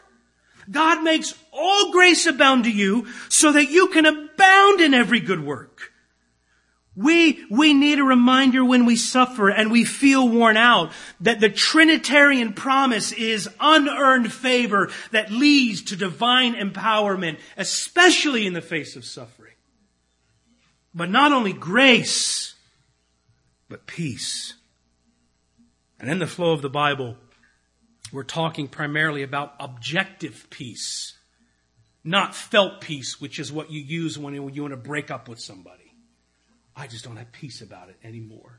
[0.71, 5.45] God makes all grace abound to you so that you can abound in every good
[5.45, 5.93] work.
[6.97, 11.49] We, we need a reminder when we suffer and we feel worn out that the
[11.49, 19.05] Trinitarian promise is unearned favor that leads to divine empowerment, especially in the face of
[19.05, 19.40] suffering.
[20.95, 22.55] But not only grace,
[23.69, 24.55] but peace.
[25.99, 27.17] And in the flow of the Bible,
[28.13, 31.17] we're talking primarily about objective peace,
[32.03, 35.39] not felt peace, which is what you use when you want to break up with
[35.39, 35.95] somebody.
[36.75, 38.59] I just don't have peace about it anymore.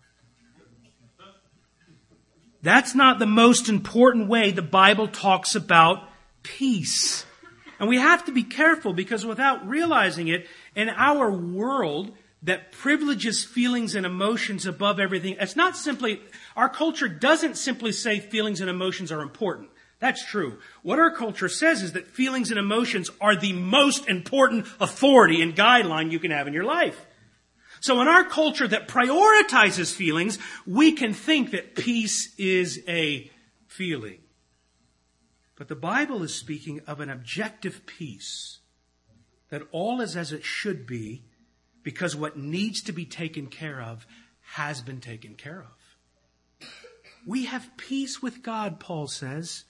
[2.62, 6.08] That's not the most important way the Bible talks about
[6.44, 7.26] peace.
[7.80, 12.12] And we have to be careful because without realizing it, in our world
[12.44, 16.22] that privileges feelings and emotions above everything, it's not simply,
[16.56, 19.70] our culture doesn't simply say feelings and emotions are important.
[20.00, 20.58] That's true.
[20.82, 25.56] What our culture says is that feelings and emotions are the most important authority and
[25.56, 27.06] guideline you can have in your life.
[27.82, 33.30] So in our culture that prioritizes feelings, we can think that peace is a
[33.68, 34.20] feeling.
[35.56, 38.61] But the Bible is speaking of an objective peace.
[39.52, 41.24] That all is as it should be
[41.84, 44.08] because what needs to be taken care of
[44.56, 46.68] has been taken care of.
[47.26, 49.66] We have peace with God, Paul says,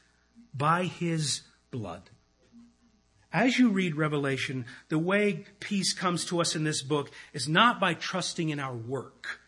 [0.54, 2.10] by his blood.
[3.34, 7.80] As you read Revelation, the way peace comes to us in this book is not
[7.80, 9.40] by trusting in our work,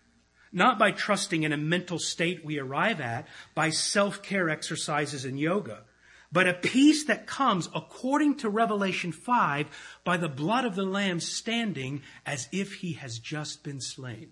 [0.51, 5.83] not by trusting in a mental state we arrive at by self-care exercises and yoga,
[6.33, 9.67] but a peace that comes according to Revelation 5
[10.03, 14.31] by the blood of the Lamb standing as if he has just been slain.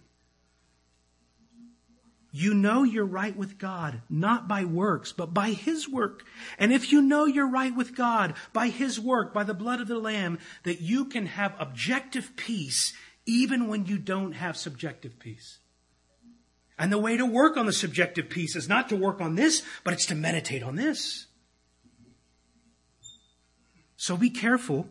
[2.34, 6.24] You know you're right with God, not by works, but by His work.
[6.58, 9.90] And if you know you're right with God by His work, by the blood of
[9.90, 12.94] the Lamb, that you can have objective peace
[13.26, 15.60] even when you don't have subjective peace.
[16.80, 19.62] And the way to work on the subjective peace is not to work on this,
[19.84, 21.28] but it's to meditate on this.
[24.02, 24.88] So be careful.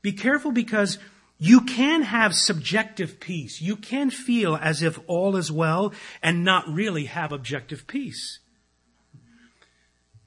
[0.00, 0.98] Be careful because
[1.36, 3.60] you can have subjective peace.
[3.60, 8.38] You can feel as if all is well and not really have objective peace.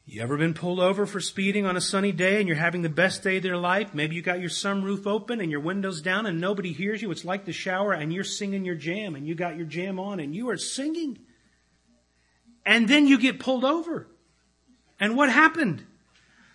[0.05, 2.89] You ever been pulled over for speeding on a sunny day and you're having the
[2.89, 3.91] best day of your life?
[3.95, 7.09] Maybe you got your sunroof open and your windows down and nobody hears you.
[7.09, 10.19] It's like the shower and you're singing your jam and you got your jam on
[10.19, 11.17] and you are singing.
[12.67, 14.05] And then you get pulled over.
[14.99, 15.87] And what happened?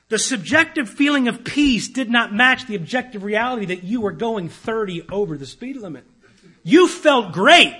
[0.08, 4.48] The subjective feeling of peace did not match the objective reality that you were going
[4.48, 6.04] 30 over the speed limit.
[6.62, 7.74] You felt great,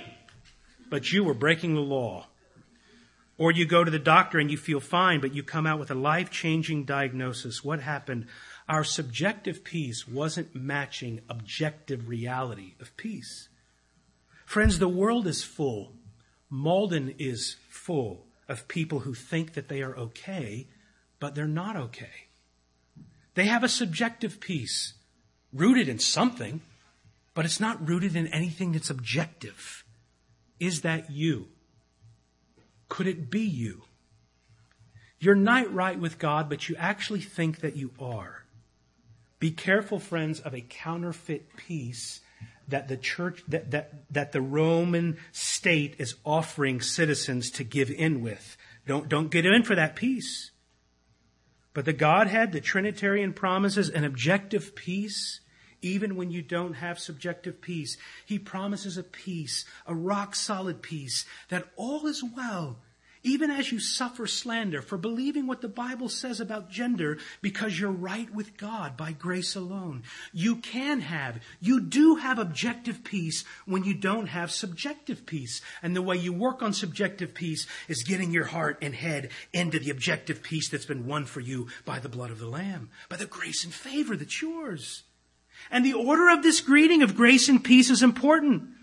[0.89, 2.27] but you were breaking the law.
[3.37, 5.91] Or you go to the doctor and you feel fine, but you come out with
[5.91, 7.63] a life changing diagnosis.
[7.63, 8.27] What happened?
[8.67, 13.49] Our subjective peace wasn't matching objective reality of peace.
[14.45, 15.93] Friends, the world is full.
[16.49, 20.67] Malden is full of people who think that they are okay,
[21.19, 22.27] but they're not okay.
[23.33, 24.93] They have a subjective peace
[25.53, 26.61] rooted in something,
[27.33, 29.83] but it's not rooted in anything that's objective.
[30.59, 31.47] Is that you?
[32.87, 33.83] Could it be you?
[35.19, 38.43] You're not right with God, but you actually think that you are.
[39.39, 42.21] Be careful, friends, of a counterfeit peace
[42.67, 48.21] that the church, that, that, that the Roman state is offering citizens to give in
[48.21, 48.57] with.
[48.87, 50.51] Don't, don't get in for that peace.
[51.75, 55.41] But the Godhead, the Trinitarian promises an objective peace
[55.81, 57.97] even when you don't have subjective peace.
[58.25, 62.79] He promises a peace, a rock solid peace, that all is well
[63.25, 67.89] even as you suffer slander for believing what the Bible says about gender because you're
[67.89, 70.03] right with God by grace alone.
[70.31, 75.61] You can have, you do have objective peace when you don't have subjective peace.
[75.81, 79.79] And the way you work on subjective peace is getting your heart and head into
[79.79, 83.15] the objective peace that's been won for you by the blood of the Lamb, by
[83.15, 85.01] the grace and favor that's yours.
[85.71, 88.74] And the order of this greeting of grace and peace is important.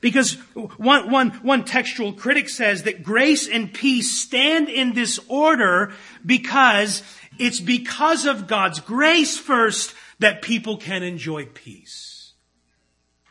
[0.00, 0.34] Because
[0.78, 5.92] one, one, one textual critic says that grace and peace stand in this order
[6.24, 7.02] because
[7.38, 12.32] it's because of God's grace first that people can enjoy peace.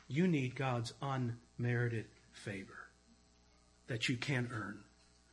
[0.07, 2.89] You need God's unmerited favor
[3.87, 4.79] that you can earn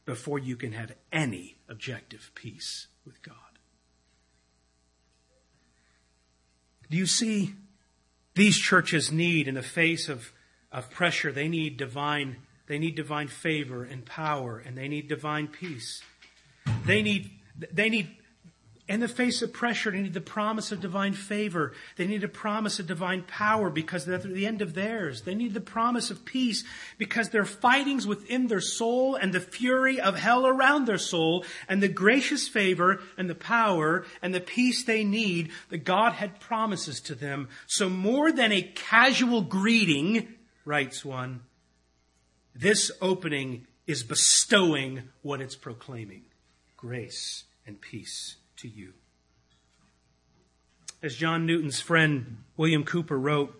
[0.07, 3.35] before you can have any objective peace with God.
[6.90, 7.55] Do you see
[8.35, 10.33] these churches need in the face of
[10.72, 15.48] of pressure, they need divine, they need divine favor and power, and they need divine
[15.48, 16.02] peace.
[16.85, 17.31] They need,
[17.72, 18.11] they need,
[18.88, 21.72] in the face of pressure, they need the promise of divine favor.
[21.96, 25.22] They need a promise of divine power because they're at the end of theirs.
[25.22, 26.62] They need the promise of peace
[26.96, 31.83] because their fightings within their soul and the fury of hell around their soul and
[31.83, 37.16] the gracious favor and the power and the peace they need, the Godhead promises to
[37.16, 37.48] them.
[37.66, 40.36] So more than a casual greeting,
[40.66, 41.40] writes one,
[42.55, 46.24] this opening is bestowing what it's proclaiming
[46.76, 48.92] grace and peace to you.
[51.02, 53.55] As John Newton's friend William Cowper wrote,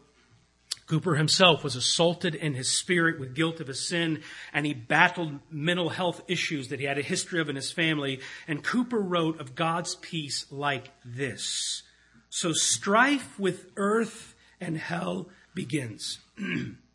[0.88, 5.40] Cowper himself was assaulted in his spirit with guilt of his sin, and he battled
[5.51, 8.21] mental health issues that he had a history of in his family.
[8.47, 11.83] And Cowper wrote of God's peace like this
[12.31, 16.21] So strife with earth and hell begins.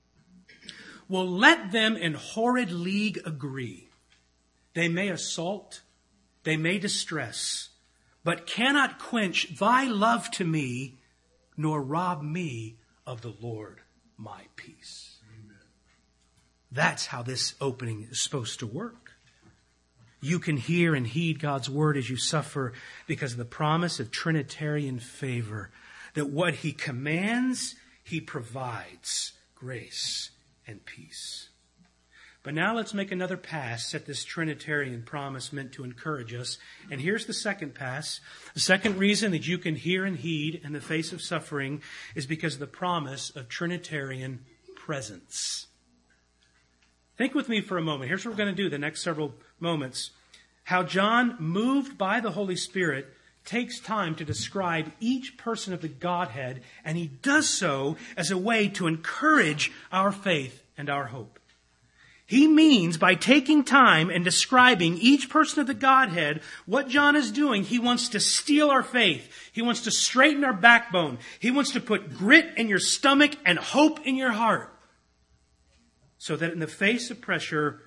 [1.12, 3.89] Well, let them in horrid league agree.
[4.76, 5.82] They may assault,
[6.45, 7.67] they may distress,
[8.24, 11.00] but cannot quench thy love to me,
[11.58, 13.82] nor rob me of the Lord
[14.17, 15.17] my peace.
[15.38, 15.58] Amen.
[16.71, 19.12] That's how this opening is supposed to work.
[20.21, 22.71] You can hear and heed God's word as you suffer
[23.06, 25.71] because of the promise of Trinitarian favor
[26.13, 30.32] that what he commands, he provides grace
[30.67, 31.50] and peace.
[32.43, 36.58] But now let's make another pass at this Trinitarian promise meant to encourage us.
[36.90, 38.19] And here's the second pass.
[38.56, 41.83] The second reason that you can hear and heed in the face of suffering
[42.15, 44.44] is because of the promise of Trinitarian
[44.75, 45.67] presence.
[47.15, 48.10] Think with me for a moment.
[48.10, 50.10] Here's what we're going to do the next several moments.
[50.63, 53.08] How John, moved by the Holy Spirit,
[53.46, 58.37] takes time to describe each person of the Godhead, and he does so as a
[58.37, 61.39] way to encourage our faith and our hope.
[62.31, 67.29] He means by taking time and describing each person of the Godhead, what John is
[67.29, 69.29] doing, he wants to steel our faith.
[69.52, 71.17] He wants to straighten our backbone.
[71.39, 74.73] He wants to put grit in your stomach and hope in your heart.
[76.19, 77.81] So that in the face of pressure,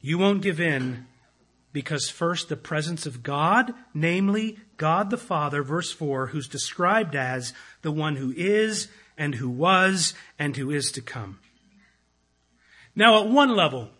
[0.00, 1.08] you won't give in
[1.76, 7.52] because first the presence of God, namely God the Father, verse 4, who's described as
[7.82, 11.38] the one who is and who was and who is to come.
[12.94, 13.90] Now, at one level,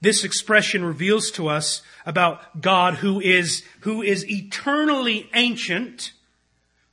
[0.00, 6.10] this expression reveals to us about God who is, who is eternally ancient,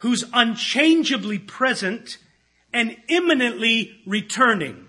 [0.01, 2.19] who's unchangeably present,
[2.71, 4.85] and imminently returning.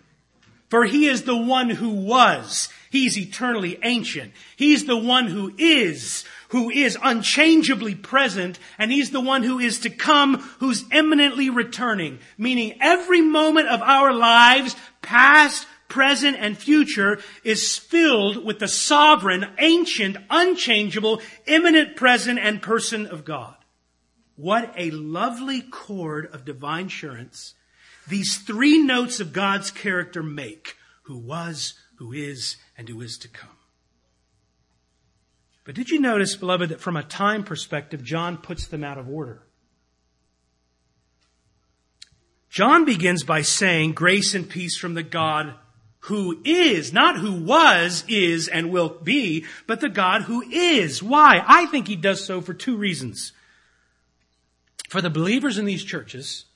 [0.69, 2.69] For he is the one who was.
[2.91, 4.33] He's eternally ancient.
[4.57, 9.81] He's the one who is, who is unchangeably present, and he's the one who is
[9.81, 12.19] to come, who's imminently returning.
[12.37, 19.47] Meaning every moment of our lives, past, present, and future is filled with the sovereign,
[19.59, 23.55] ancient, unchangeable, imminent present and person of God.
[24.37, 27.55] What a lovely chord of divine assurance
[28.09, 33.29] these three notes of God's character make who was, who is, and who is to
[33.29, 33.51] come.
[35.65, 39.11] But did you notice, beloved, that from a time perspective, John puts them out of
[39.11, 39.43] order?
[42.49, 45.55] John begins by saying, Grace and peace from the God
[46.03, 51.03] who is, not who was, is, and will be, but the God who is.
[51.03, 51.45] Why?
[51.47, 53.33] I think he does so for two reasons.
[54.89, 56.47] For the believers in these churches,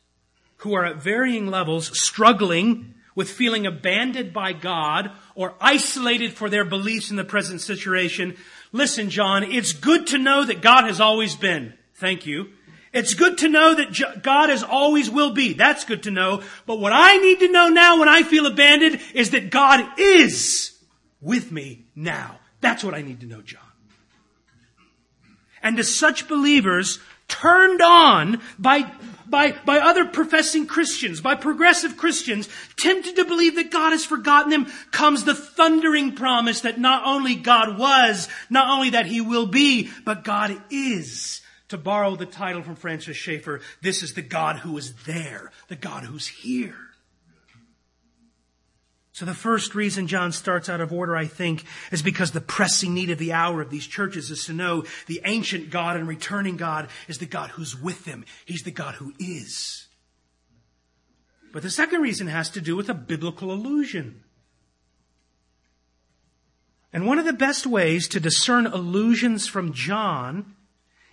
[0.59, 6.65] who are at varying levels struggling with feeling abandoned by God or isolated for their
[6.65, 8.37] beliefs in the present situation,
[8.73, 11.75] listen, John, it's good to know that God has always been.
[11.95, 12.51] Thank you.
[12.93, 15.55] It's good to know that God has always will be.
[15.55, 16.43] That's good to know.
[16.67, 20.77] But what I need to know now when I feel abandoned is that God is
[21.21, 22.39] with me now.
[22.61, 23.63] That's what I need to know, John.
[25.63, 26.99] And to such believers,
[27.29, 28.91] turned on by,
[29.33, 34.51] by, by other professing Christians, by progressive Christians, tempted to believe that God has forgotten
[34.51, 39.47] them, comes the thundering promise that not only God was, not only that He will
[39.47, 44.59] be, but God is to borrow the title from Francis Schaeffer, this is the God
[44.59, 46.82] who is there, the God who's here.
[49.13, 52.95] So the first reason John starts out of order, I think, is because the pressing
[52.95, 56.57] need of the hour of these churches is to know the ancient God and returning
[56.57, 58.25] God is the God who's with them.
[58.47, 59.87] He's the God who is.
[61.53, 64.25] But the second reason has to do with a biblical allusion.
[66.91, 70.57] And one of the best ways to discern allusions from John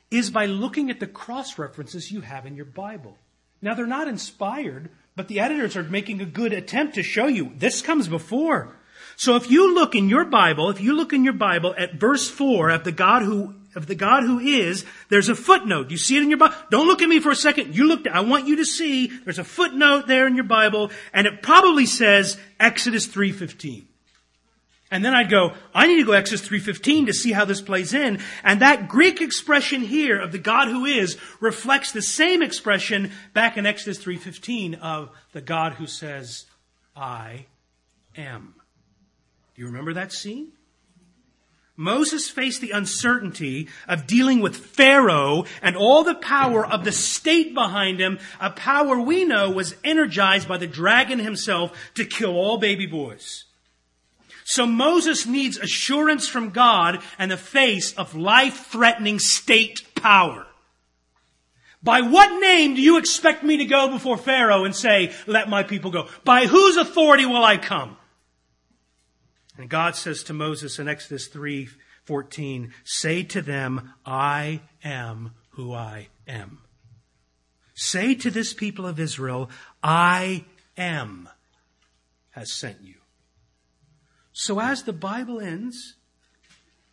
[0.09, 3.17] is by looking at the cross references you have in your Bible.
[3.61, 4.89] Now they're not inspired,
[5.19, 8.77] but the editors are making a good attempt to show you this comes before.
[9.17, 12.29] So if you look in your Bible, if you look in your Bible at verse
[12.29, 15.91] 4 of the God who of the God who is, there's a footnote.
[15.91, 16.55] You see it in your Bible?
[16.71, 17.75] Don't look at me for a second.
[17.75, 21.27] You look, I want you to see, there's a footnote there in your Bible, and
[21.27, 23.88] it probably says Exodus 3.15.
[24.91, 27.93] And then I'd go, I need to go Exodus 3.15 to see how this plays
[27.93, 28.19] in.
[28.43, 33.55] And that Greek expression here of the God who is reflects the same expression back
[33.55, 36.45] in Exodus 3.15 of the God who says,
[36.95, 37.45] I
[38.17, 38.55] am.
[39.53, 40.53] Do you remember that scene?
[41.77, 47.53] Moses faced the uncertainty of dealing with Pharaoh and all the power of the state
[47.53, 52.57] behind him, a power we know was energized by the dragon himself to kill all
[52.57, 53.45] baby boys.
[54.49, 60.47] So Moses needs assurance from God in the face of life-threatening state power.
[61.83, 65.61] By what name do you expect me to go before Pharaoh and say, let my
[65.61, 66.07] people go?
[66.23, 67.95] By whose authority will I come?
[69.55, 71.69] And God says to Moses in Exodus 3,
[72.05, 76.63] 14, say to them, I am who I am.
[77.75, 79.51] Say to this people of Israel,
[79.83, 80.43] I
[80.75, 81.29] am
[82.31, 82.95] has sent you.
[84.41, 85.95] So as the Bible ends,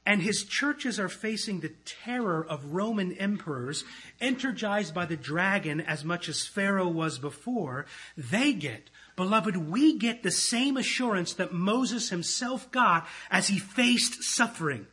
[0.04, 3.84] and his churches are facing the terror of Roman emperors,
[4.20, 7.86] energized by the dragon as much as Pharaoh was before,
[8.16, 14.24] they get, beloved, we get the same assurance that Moses himself got as he faced
[14.24, 14.88] suffering.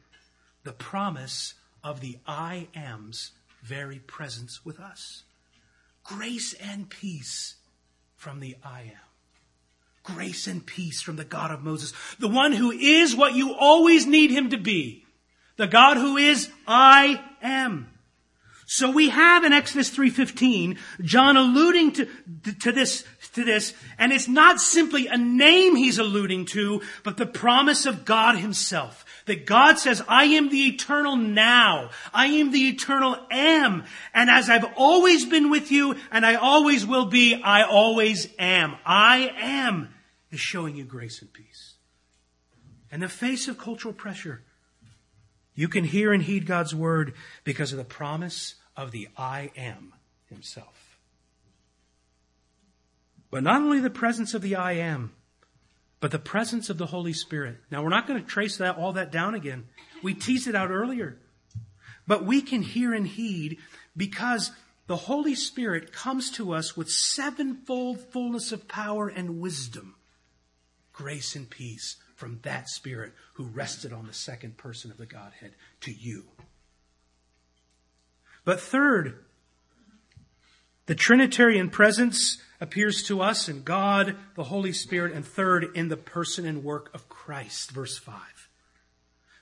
[0.63, 3.31] The promise of the I am's
[3.63, 5.23] very presence with us.
[6.03, 7.55] Grace and peace
[8.15, 9.12] from the I am
[10.03, 14.05] grace and peace from the God of Moses, the one who is what you always
[14.05, 15.05] need him to be,
[15.57, 17.89] the God who is I am.
[18.65, 22.07] So we have in Exodus 3:15 John alluding to,
[22.61, 27.25] to this to this and it's not simply a name he's alluding to but the
[27.25, 31.89] promise of God himself that God says I am the eternal now.
[32.13, 33.83] I am the eternal am.
[34.13, 38.75] And as I've always been with you and I always will be I always am.
[38.85, 39.93] I am
[40.31, 41.75] is showing you grace and peace.
[42.91, 44.41] In the face of cultural pressure
[45.55, 47.13] you can hear and heed God's word
[47.43, 49.93] because of the promise of the I am
[50.29, 50.97] himself.
[53.29, 55.13] But not only the presence of the I am,
[56.03, 57.55] but the presence of the Holy Spirit.
[57.71, 59.67] Now we're not going to trace that, all that down again.
[60.01, 61.17] We teased it out earlier.
[62.05, 63.59] But we can hear and heed
[63.95, 64.51] because
[64.87, 69.95] the Holy Spirit comes to us with sevenfold fullness of power and wisdom,
[70.91, 75.53] grace and peace from that Spirit who rested on the second person of the Godhead
[75.79, 76.25] to you.
[78.43, 79.23] But third,
[80.85, 85.97] the Trinitarian presence appears to us in God, the Holy Spirit, and third, in the
[85.97, 87.71] person and work of Christ.
[87.71, 88.19] Verse 5.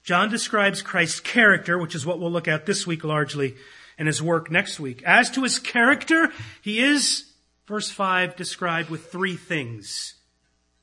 [0.04, 3.56] John describes Christ's character, which is what we'll look at this week largely,
[3.98, 5.04] and his work next week.
[5.04, 6.32] As to his character,
[6.62, 7.32] he is,
[7.68, 10.16] verse 5, described with three things.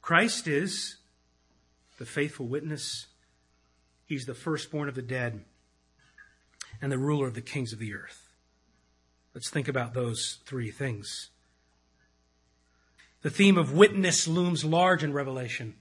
[0.01, 0.97] Christ is
[1.99, 3.07] the faithful witness.
[4.07, 5.45] He's the firstborn of the dead
[6.81, 8.28] and the ruler of the kings of the earth.
[9.39, 11.31] Let's think about those three things.
[13.23, 15.77] The theme of witness looms large in Revelation.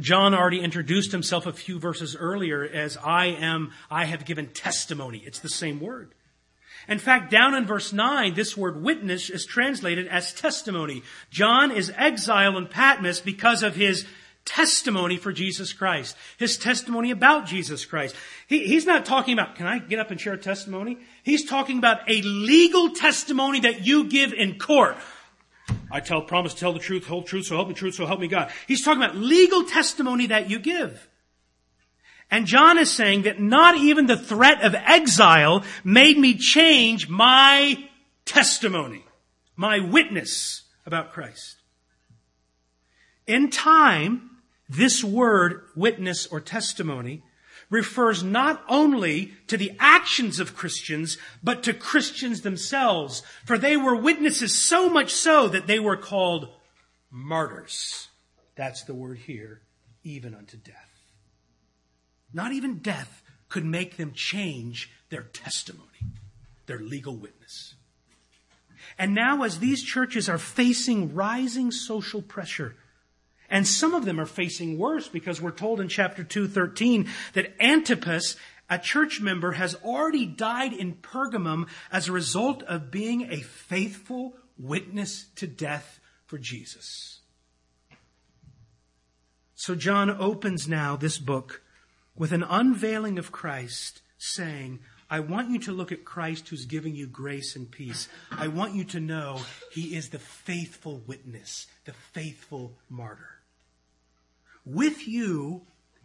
[0.00, 5.22] John already introduced himself a few verses earlier as I am, I have given testimony.
[5.24, 6.16] It's the same word.
[6.88, 11.04] In fact, down in verse 9, this word witness is translated as testimony.
[11.30, 14.08] John is exiled in Patmos because of his
[14.44, 16.16] testimony for Jesus Christ.
[16.38, 18.14] His testimony about Jesus Christ.
[18.46, 20.98] He, he's not talking about, can I get up and share a testimony?
[21.22, 24.96] He's talking about a legal testimony that you give in court.
[25.90, 28.20] I tell, promise to tell the truth, whole truth, so help me truth, so help
[28.20, 28.50] me God.
[28.66, 31.08] He's talking about legal testimony that you give.
[32.30, 37.88] And John is saying that not even the threat of exile made me change my
[38.24, 39.04] testimony,
[39.54, 41.56] my witness about Christ.
[43.26, 44.30] In time,
[44.72, 47.22] this word, witness or testimony,
[47.70, 53.22] refers not only to the actions of Christians, but to Christians themselves.
[53.44, 56.48] For they were witnesses so much so that they were called
[57.10, 58.08] martyrs.
[58.56, 59.62] That's the word here,
[60.04, 60.76] even unto death.
[62.32, 65.88] Not even death could make them change their testimony,
[66.66, 67.74] their legal witness.
[68.98, 72.76] And now as these churches are facing rising social pressure,
[73.52, 78.36] and some of them are facing worse because we're told in chapter 213 that Antipas,
[78.70, 84.32] a church member, has already died in Pergamum as a result of being a faithful
[84.58, 87.20] witness to death for Jesus.
[89.54, 91.62] So John opens now this book
[92.16, 94.80] with an unveiling of Christ saying,
[95.10, 98.08] I want you to look at Christ who's giving you grace and peace.
[98.30, 99.42] I want you to know
[99.72, 103.41] he is the faithful witness, the faithful martyr.
[104.64, 105.62] With you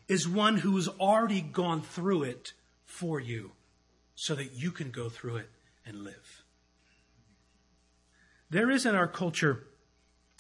[0.08, 2.54] is one who has already gone through it
[2.86, 3.52] for you
[4.16, 5.50] so that you can go through it
[5.86, 6.44] and live.
[8.50, 9.68] There is in our culture,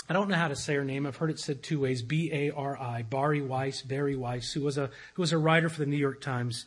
[0.09, 1.05] I don't know how to say her name.
[1.05, 2.01] I've heard it said two ways.
[2.01, 5.97] B-A-R-I, Bari Weiss, Barry Weiss, who was a, who was a writer for the New
[5.97, 6.65] York Times.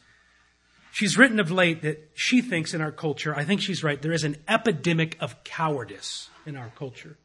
[0.92, 4.12] She's written of late that she thinks in our culture, I think she's right, there
[4.12, 7.16] is an epidemic of cowardice in our culture.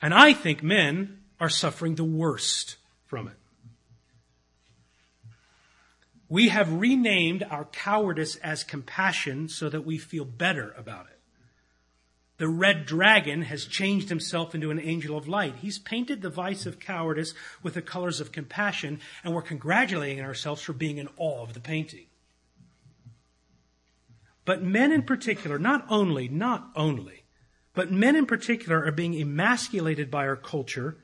[0.00, 2.76] And I think men are suffering the worst
[3.06, 3.36] from it.
[6.28, 11.18] We have renamed our cowardice as compassion so that we feel better about it.
[12.36, 15.56] The red dragon has changed himself into an angel of light.
[15.56, 20.62] He's painted the vice of cowardice with the colors of compassion, and we're congratulating ourselves
[20.62, 22.06] for being in awe of the painting.
[24.44, 27.24] But men in particular, not only, not only,
[27.74, 30.98] but men in particular are being emasculated by our culture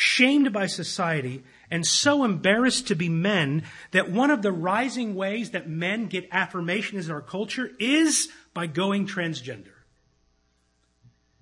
[0.00, 5.50] shamed by society, and so embarrassed to be men that one of the rising ways
[5.50, 9.74] that men get affirmation in our culture is by going transgender.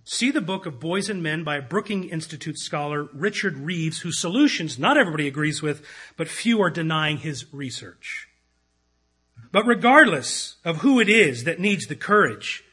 [0.02, 4.76] See the book of Boys and Men by Brookings Institute scholar, Richard Reeves, whose solutions
[4.76, 5.86] not everybody agrees with,
[6.16, 8.28] but few are denying his research.
[9.52, 12.64] But regardless of who it is that needs the courage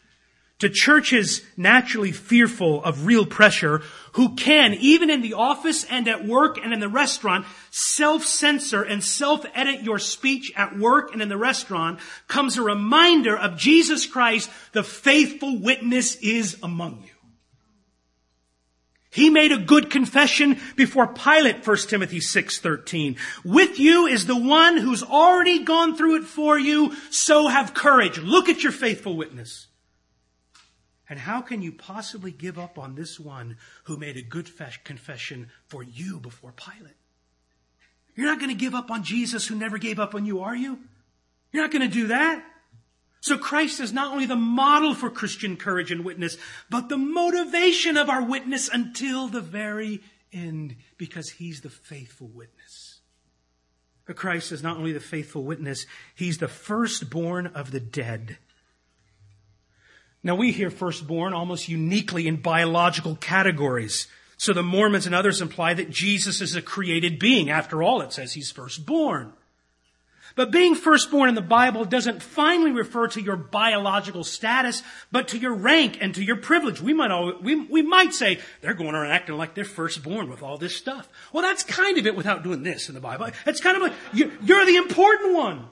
[0.65, 6.25] to churches naturally fearful of real pressure who can, even in the office and at
[6.25, 11.37] work and in the restaurant, self-censor and self-edit your speech at work and in the
[11.37, 17.11] restaurant comes a reminder of Jesus Christ, the faithful witness is among you.
[19.11, 23.17] He made a good confession before Pilate, 1 Timothy 6:13.
[23.43, 28.17] With you is the one who's already gone through it for you, so have courage.
[28.17, 29.67] Look at your faithful witness.
[31.09, 34.49] And how can you possibly give up on this one who made a good
[34.83, 36.95] confession for you before Pilate?
[38.15, 40.55] You're not going to give up on Jesus who never gave up on you, are
[40.55, 40.79] you?
[41.51, 42.43] You're not going to do that.
[43.21, 46.37] So Christ is not only the model for Christian courage and witness,
[46.69, 50.01] but the motivation of our witness until the very
[50.31, 52.99] end, because he's the faithful witness.
[54.05, 58.37] But Christ is not only the faithful witness, he's the firstborn of the dead.
[60.25, 64.07] Now we hear firstborn almost uniquely in biological categories.
[64.37, 67.51] So the Mormons and others imply that Jesus is a created being.
[67.51, 69.33] After all, it says he's firstborn.
[70.35, 75.37] But being firstborn in the Bible doesn't finally refer to your biological status, but to
[75.37, 76.81] your rank and to your privilege.
[76.81, 80.41] We might, all, we, we might say, they're going around acting like they're firstborn with
[80.41, 81.07] all this stuff.
[81.33, 83.27] Well, that's kind of it without doing this in the Bible.
[83.45, 85.67] It's kind of like, you're the important one.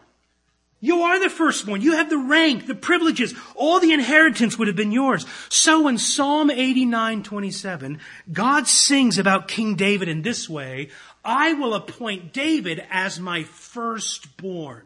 [0.83, 1.79] You are the firstborn.
[1.79, 3.33] You have the rank, the privileges.
[3.55, 5.25] All the inheritance would have been yours.
[5.47, 7.99] So in Psalm 89, 27,
[8.33, 10.89] God sings about King David in this way,
[11.23, 14.83] I will appoint David as my firstborn,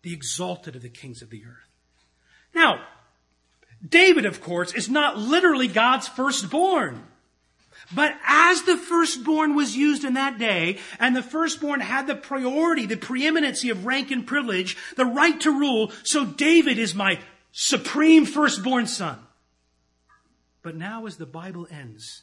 [0.00, 1.68] the exalted of the kings of the earth.
[2.54, 2.82] Now,
[3.86, 7.02] David, of course, is not literally God's firstborn.
[7.92, 12.86] But as the firstborn was used in that day, and the firstborn had the priority,
[12.86, 17.18] the preeminency of rank and privilege, the right to rule, so David is my
[17.52, 19.18] supreme firstborn son.
[20.62, 22.22] But now as the Bible ends,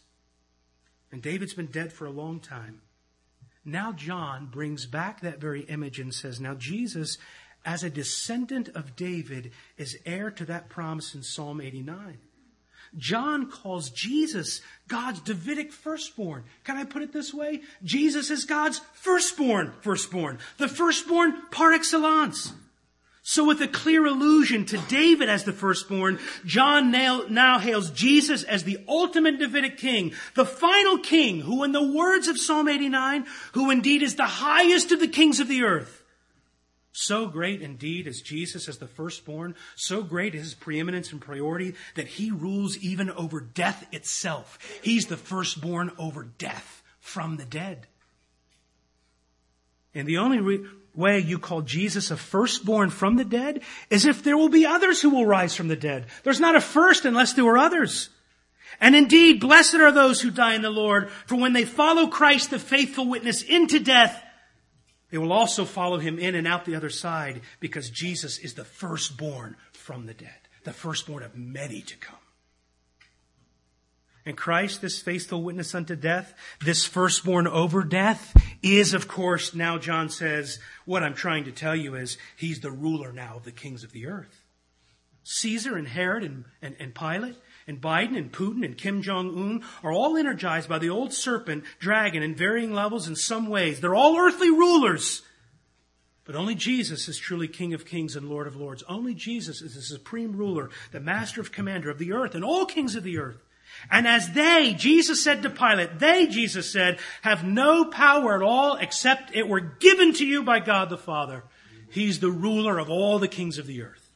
[1.11, 2.81] and David's been dead for a long time,
[3.65, 7.17] now John brings back that very image and says, now Jesus,
[7.65, 12.19] as a descendant of David, is heir to that promise in Psalm 89.
[12.95, 16.43] John calls Jesus God's Davidic firstborn.
[16.63, 17.61] Can I put it this way?
[17.83, 20.39] Jesus is God's firstborn, firstborn.
[20.57, 22.53] The firstborn par excellence.
[23.23, 28.63] So with a clear allusion to David as the firstborn, John now hails Jesus as
[28.63, 33.69] the ultimate Davidic king, the final king who in the words of Psalm 89, who
[33.69, 36.03] indeed is the highest of the kings of the earth,
[36.99, 41.75] so great indeed is Jesus as the firstborn, so great is his preeminence and priority
[41.93, 44.57] that he rules even over death itself.
[44.81, 47.85] He's the firstborn over death from the dead.
[49.93, 54.23] And the only re- way you call Jesus a firstborn from the dead is if
[54.23, 56.07] there will be others who will rise from the dead.
[56.23, 58.09] There's not a first unless there were others.
[58.81, 62.49] And indeed, blessed are those who die in the Lord, for when they follow Christ,
[62.49, 64.23] the faithful witness, into death,
[65.09, 68.65] they will also follow him in and out the other side because Jesus is the
[68.65, 70.29] firstborn from the dead,
[70.63, 72.17] the firstborn of many to come.
[74.25, 79.77] And Christ, this faithful witness unto death, this firstborn over death, is of course, now
[79.77, 83.53] John says, what I'm trying to tell you is, he's the ruler now of the
[83.53, 84.43] kings of the earth.
[85.23, 87.37] Caesar and Herod and, and, and Pilate,
[87.67, 91.65] and Biden and Putin and Kim Jong Un are all energized by the old serpent
[91.79, 93.79] dragon in varying levels in some ways.
[93.81, 95.21] They're all earthly rulers.
[96.23, 98.83] But only Jesus is truly King of kings and Lord of lords.
[98.89, 102.65] Only Jesus is the supreme ruler, the master of commander of the earth and all
[102.65, 103.41] kings of the earth.
[103.91, 108.75] And as they, Jesus said to Pilate, they, Jesus said, have no power at all
[108.75, 111.43] except it were given to you by God the Father.
[111.91, 114.06] He's the ruler of all the kings of the earth.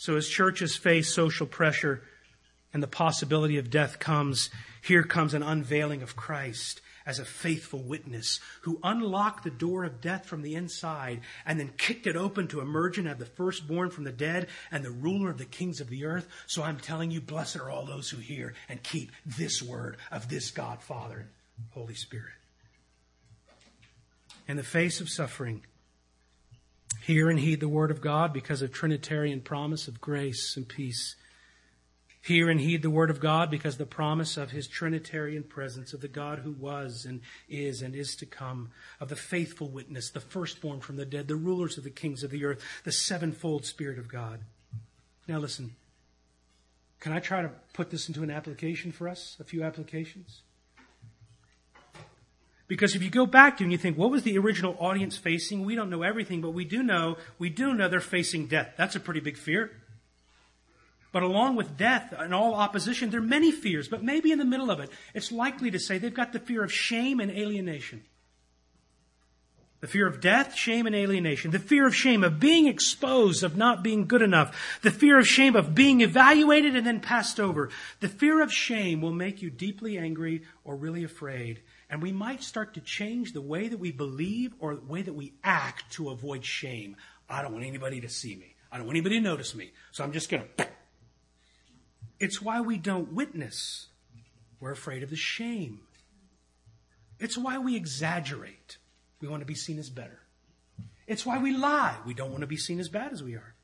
[0.00, 2.00] So as churches face social pressure
[2.72, 4.48] and the possibility of death comes,
[4.80, 10.00] here comes an unveiling of Christ as a faithful witness who unlocked the door of
[10.00, 13.90] death from the inside and then kicked it open to emerge and have the firstborn
[13.90, 16.26] from the dead and the ruler of the kings of the earth.
[16.46, 20.30] So I'm telling you, blessed are all those who hear and keep this word of
[20.30, 21.28] this God, Father,
[21.58, 22.32] and Holy Spirit.
[24.48, 25.62] In the face of suffering,
[27.02, 31.16] Hear and heed the word of God because of Trinitarian promise of grace and peace.
[32.22, 36.02] Hear and heed the word of God because the promise of his Trinitarian presence, of
[36.02, 38.70] the God who was and is and is to come,
[39.00, 42.30] of the faithful witness, the firstborn from the dead, the rulers of the kings of
[42.30, 44.40] the earth, the sevenfold Spirit of God.
[45.26, 45.76] Now listen,
[46.98, 49.38] can I try to put this into an application for us?
[49.40, 50.42] A few applications?
[52.70, 55.64] Because if you go back to and you think, what was the original audience facing?
[55.64, 58.74] We don't know everything, but we do know, we do know they're facing death.
[58.76, 59.72] That's a pretty big fear.
[61.10, 64.44] But along with death and all opposition, there are many fears, but maybe in the
[64.44, 68.04] middle of it, it's likely to say they've got the fear of shame and alienation.
[69.80, 71.50] The fear of death, shame, and alienation.
[71.50, 74.78] The fear of shame of being exposed, of not being good enough.
[74.82, 77.70] The fear of shame of being evaluated and then passed over.
[77.98, 81.62] The fear of shame will make you deeply angry or really afraid.
[81.90, 85.12] And we might start to change the way that we believe or the way that
[85.12, 86.96] we act to avoid shame.
[87.28, 88.54] I don't want anybody to see me.
[88.70, 89.72] I don't want anybody to notice me.
[89.90, 90.68] So I'm just going to.
[92.20, 93.88] It's why we don't witness.
[94.60, 95.80] We're afraid of the shame.
[97.18, 98.78] It's why we exaggerate.
[99.20, 100.20] We want to be seen as better.
[101.08, 101.96] It's why we lie.
[102.06, 103.54] We don't want to be seen as bad as we are.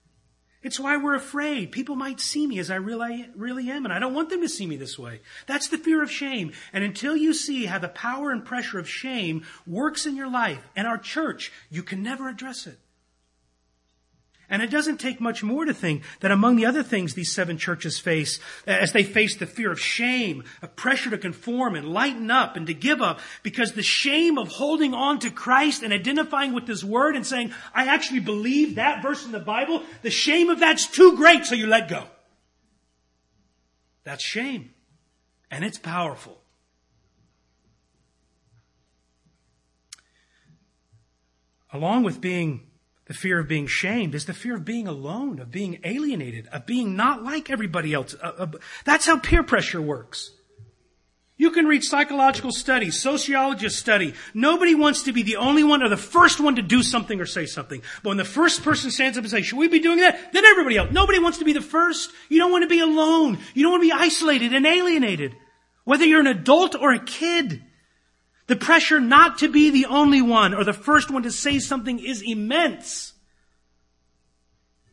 [0.66, 1.70] It's why we're afraid.
[1.70, 4.48] People might see me as I really, really am, and I don't want them to
[4.48, 5.20] see me this way.
[5.46, 6.50] That's the fear of shame.
[6.72, 10.68] And until you see how the power and pressure of shame works in your life
[10.74, 12.80] and our church, you can never address it.
[14.48, 17.58] And it doesn't take much more to think that among the other things these seven
[17.58, 22.30] churches face, as they face the fear of shame, of pressure to conform and lighten
[22.30, 26.52] up and to give up, because the shame of holding on to Christ and identifying
[26.52, 30.48] with His Word and saying, I actually believe that verse in the Bible, the shame
[30.48, 32.04] of that's too great, so you let go.
[34.04, 34.70] That's shame.
[35.50, 36.40] And it's powerful.
[41.72, 42.65] Along with being
[43.06, 46.66] the fear of being shamed is the fear of being alone, of being alienated, of
[46.66, 48.14] being not like everybody else.
[48.20, 48.46] Uh, uh,
[48.84, 50.32] that's how peer pressure works.
[51.38, 54.14] You can read psychological studies, sociologists study.
[54.32, 57.26] Nobody wants to be the only one or the first one to do something or
[57.26, 57.82] say something.
[58.02, 60.32] But when the first person stands up and says, should we be doing that?
[60.32, 60.90] Then everybody else.
[60.90, 62.10] Nobody wants to be the first.
[62.30, 63.38] You don't want to be alone.
[63.52, 65.36] You don't want to be isolated and alienated.
[65.84, 67.62] Whether you're an adult or a kid.
[68.46, 71.98] The pressure not to be the only one or the first one to say something
[71.98, 73.12] is immense.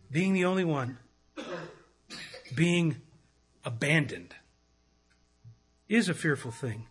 [0.10, 0.98] Being the only one,
[2.54, 2.98] being
[3.66, 4.34] abandoned,
[5.88, 6.88] is a fearful thing.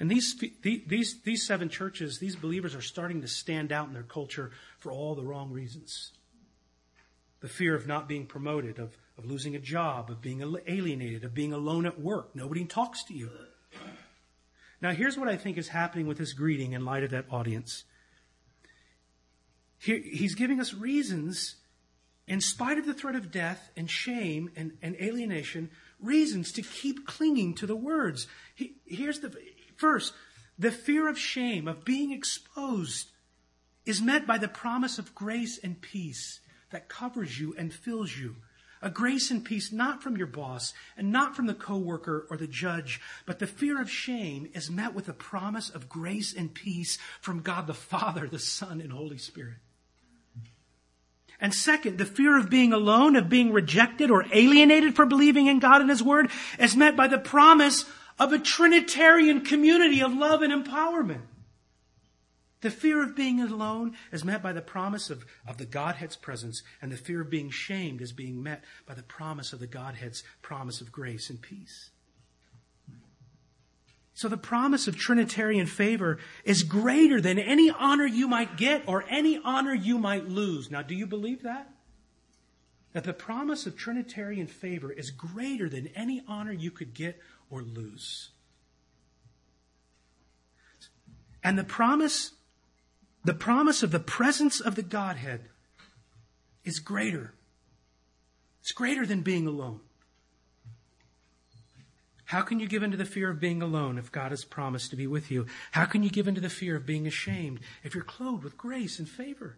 [0.00, 4.04] And these, these, these seven churches, these believers are starting to stand out in their
[4.04, 6.12] culture for all the wrong reasons.
[7.40, 11.34] The fear of not being promoted, of, of losing a job, of being alienated, of
[11.34, 12.34] being alone at work.
[12.34, 13.30] Nobody talks to you.
[14.80, 17.84] Now, here's what I think is happening with this greeting in light of that audience.
[19.78, 21.56] He's giving us reasons,
[22.26, 25.70] in spite of the threat of death and shame and, and alienation,
[26.00, 28.26] reasons to keep clinging to the words.
[28.54, 29.32] He, here's the
[29.76, 30.12] first
[30.58, 33.12] the fear of shame, of being exposed,
[33.86, 38.36] is met by the promise of grace and peace that covers you and fills you
[38.82, 42.46] a grace and peace not from your boss and not from the coworker or the
[42.46, 46.98] judge, but the fear of shame is met with a promise of grace and peace
[47.20, 49.56] from God the Father, the Son, and Holy Spirit.
[51.40, 55.60] And second, the fear of being alone, of being rejected or alienated for believing in
[55.60, 57.84] God and His Word is met by the promise
[58.18, 61.22] of a Trinitarian community of love and empowerment.
[62.60, 66.62] The fear of being alone is met by the promise of, of the Godhead's presence,
[66.82, 70.24] and the fear of being shamed is being met by the promise of the Godhead's
[70.42, 71.90] promise of grace and peace.
[74.12, 79.04] So the promise of Trinitarian favor is greater than any honor you might get or
[79.08, 80.72] any honor you might lose.
[80.72, 81.70] Now, do you believe that?
[82.94, 87.62] That the promise of Trinitarian favor is greater than any honor you could get or
[87.62, 88.30] lose.
[91.44, 92.32] And the promise
[93.24, 95.42] the promise of the presence of the Godhead
[96.64, 97.32] is greater.
[98.60, 99.80] It's greater than being alone.
[102.26, 104.96] How can you give into the fear of being alone if God has promised to
[104.96, 105.46] be with you?
[105.70, 108.98] How can you give into the fear of being ashamed if you're clothed with grace
[108.98, 109.56] and favor?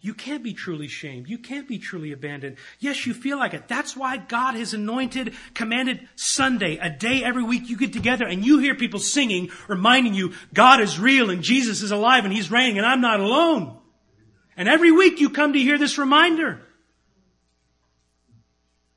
[0.00, 1.28] You can't be truly shamed.
[1.28, 2.56] You can't be truly abandoned.
[2.78, 3.66] Yes, you feel like it.
[3.66, 8.46] That's why God has anointed, commanded Sunday, a day every week you get together and
[8.46, 12.50] you hear people singing, reminding you God is real and Jesus is alive and He's
[12.50, 13.76] reigning and I'm not alone.
[14.56, 16.62] And every week you come to hear this reminder.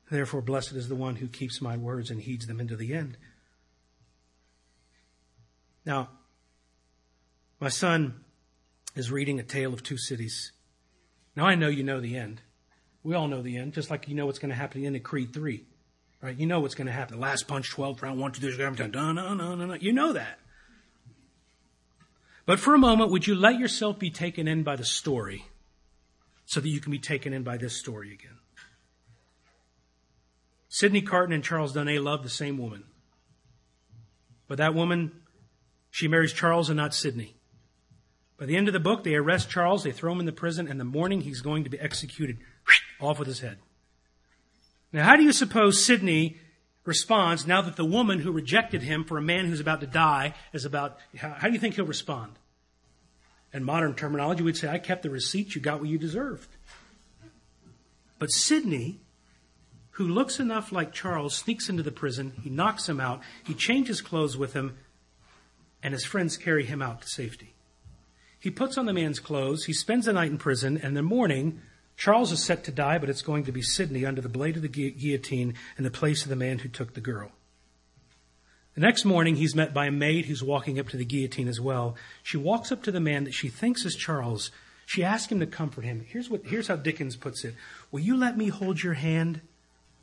[0.08, 3.16] Therefore, blessed is the one who keeps my words and heeds them into the end.
[5.84, 6.10] Now,
[7.58, 8.22] my son
[8.94, 10.52] is reading A Tale of Two Cities.
[11.36, 12.42] Now I know you know the end.
[13.02, 14.86] We all know the end, just like you know what's going to happen at the
[14.86, 15.64] end of Creed 3.
[16.20, 16.36] Right?
[16.36, 17.16] You know what's going to happen.
[17.16, 19.74] The last punch, 12th round, 1, 2, 3, 4, 5, no, no, no, no, no.
[19.74, 20.38] You know that.
[22.46, 25.46] But for a moment, would you let yourself be taken in by the story
[26.44, 28.38] so that you can be taken in by this story again?
[30.68, 32.84] Sidney Carton and Charles Darnay loved the same woman.
[34.48, 35.12] But that woman,
[35.90, 37.36] she marries Charles and not Sidney.
[38.42, 40.66] By the end of the book, they arrest Charles, they throw him in the prison,
[40.66, 42.38] and the morning he's going to be executed,
[43.00, 43.58] off with his head.
[44.92, 46.38] Now, how do you suppose Sidney
[46.84, 50.34] responds now that the woman who rejected him for a man who's about to die
[50.52, 52.32] is about, how, how do you think he'll respond?
[53.52, 56.48] In modern terminology, we'd say, I kept the receipt, you got what you deserved.
[58.18, 58.98] But Sidney,
[59.90, 64.00] who looks enough like Charles, sneaks into the prison, he knocks him out, he changes
[64.00, 64.78] clothes with him,
[65.80, 67.51] and his friends carry him out to safety.
[68.42, 71.02] He puts on the man's clothes, he spends the night in prison, and in the
[71.02, 71.60] morning,
[71.96, 74.62] Charles is set to die, but it's going to be Sidney under the blade of
[74.62, 77.30] the guillotine in the place of the man who took the girl.
[78.74, 81.60] The next morning, he's met by a maid who's walking up to the guillotine as
[81.60, 81.94] well.
[82.24, 84.50] She walks up to the man that she thinks is Charles.
[84.86, 86.04] She asks him to comfort him.
[86.08, 87.54] Here's, what, here's how Dickens puts it
[87.92, 89.40] Will you let me hold your hand?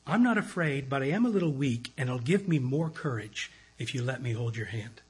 [0.08, 3.52] I'm not afraid, but I am a little weak, and it'll give me more courage
[3.78, 5.02] if you let me hold your hand.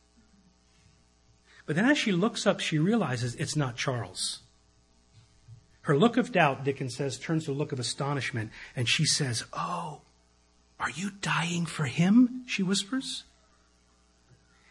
[1.69, 4.39] But then as she looks up, she realizes it's not Charles.
[5.81, 9.43] Her look of doubt, Dickens says, turns to a look of astonishment, and she says,
[9.53, 10.01] Oh,
[10.79, 12.43] are you dying for him?
[12.47, 13.23] She whispers.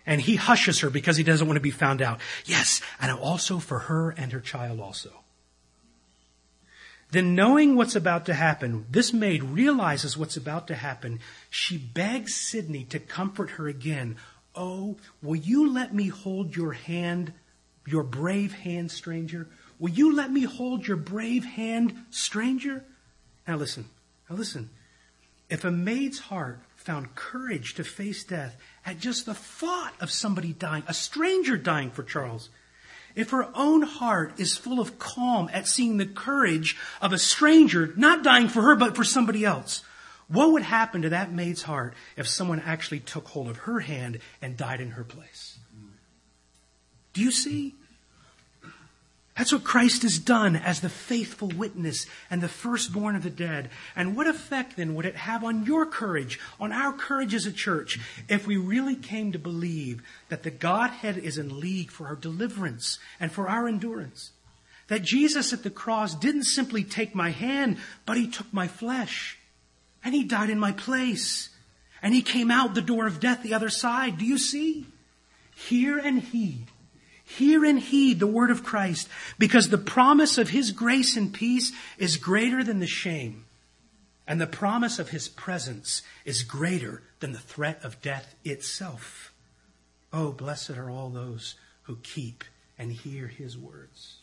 [0.07, 2.19] And he hushes her because he doesn't want to be found out.
[2.45, 5.13] Yes, and also for her and her child also.
[7.13, 11.21] Then knowing what's about to happen, this maid realizes what's about to happen.
[11.49, 14.17] She begs Sidney to comfort her again
[14.59, 17.33] Oh, will you let me hold your hand,
[17.87, 19.49] your brave hand, stranger?
[19.79, 22.85] Will you let me hold your brave hand, stranger?
[23.47, 23.89] Now listen,
[24.29, 24.71] now listen.
[25.49, 30.53] If a maid's heart found courage to face death at just the thought of somebody
[30.53, 32.51] dying, a stranger dying for Charles,
[33.15, 37.93] if her own heart is full of calm at seeing the courage of a stranger
[37.97, 39.85] not dying for her but for somebody else,
[40.29, 44.21] what would happen to that maid's heart if someone actually took hold of her hand
[44.43, 45.59] and died in her place?
[47.15, 47.75] Do you see?
[49.39, 53.71] That's what Christ has done as the faithful witness and the firstborn of the dead.
[53.95, 57.53] And what effect then would it have on your courage, on our courage as a
[57.53, 62.17] church, if we really came to believe that the Godhead is in league for our
[62.17, 64.33] deliverance and for our endurance?
[64.89, 67.77] That Jesus at the cross didn't simply take my hand,
[68.07, 69.39] but he took my flesh.
[70.05, 71.51] And he died in my place.
[72.03, 74.19] And he came out the door of death the other side.
[74.19, 74.87] Do you see?
[75.55, 76.67] Hear and heed.
[77.25, 81.73] Hear and heed the word of Christ because the promise of his grace and peace
[81.99, 83.45] is greater than the shame.
[84.27, 89.33] And the promise of his presence is greater than the threat of death itself.
[90.13, 92.45] Oh, blessed are all those who keep
[92.79, 94.18] and hear his words.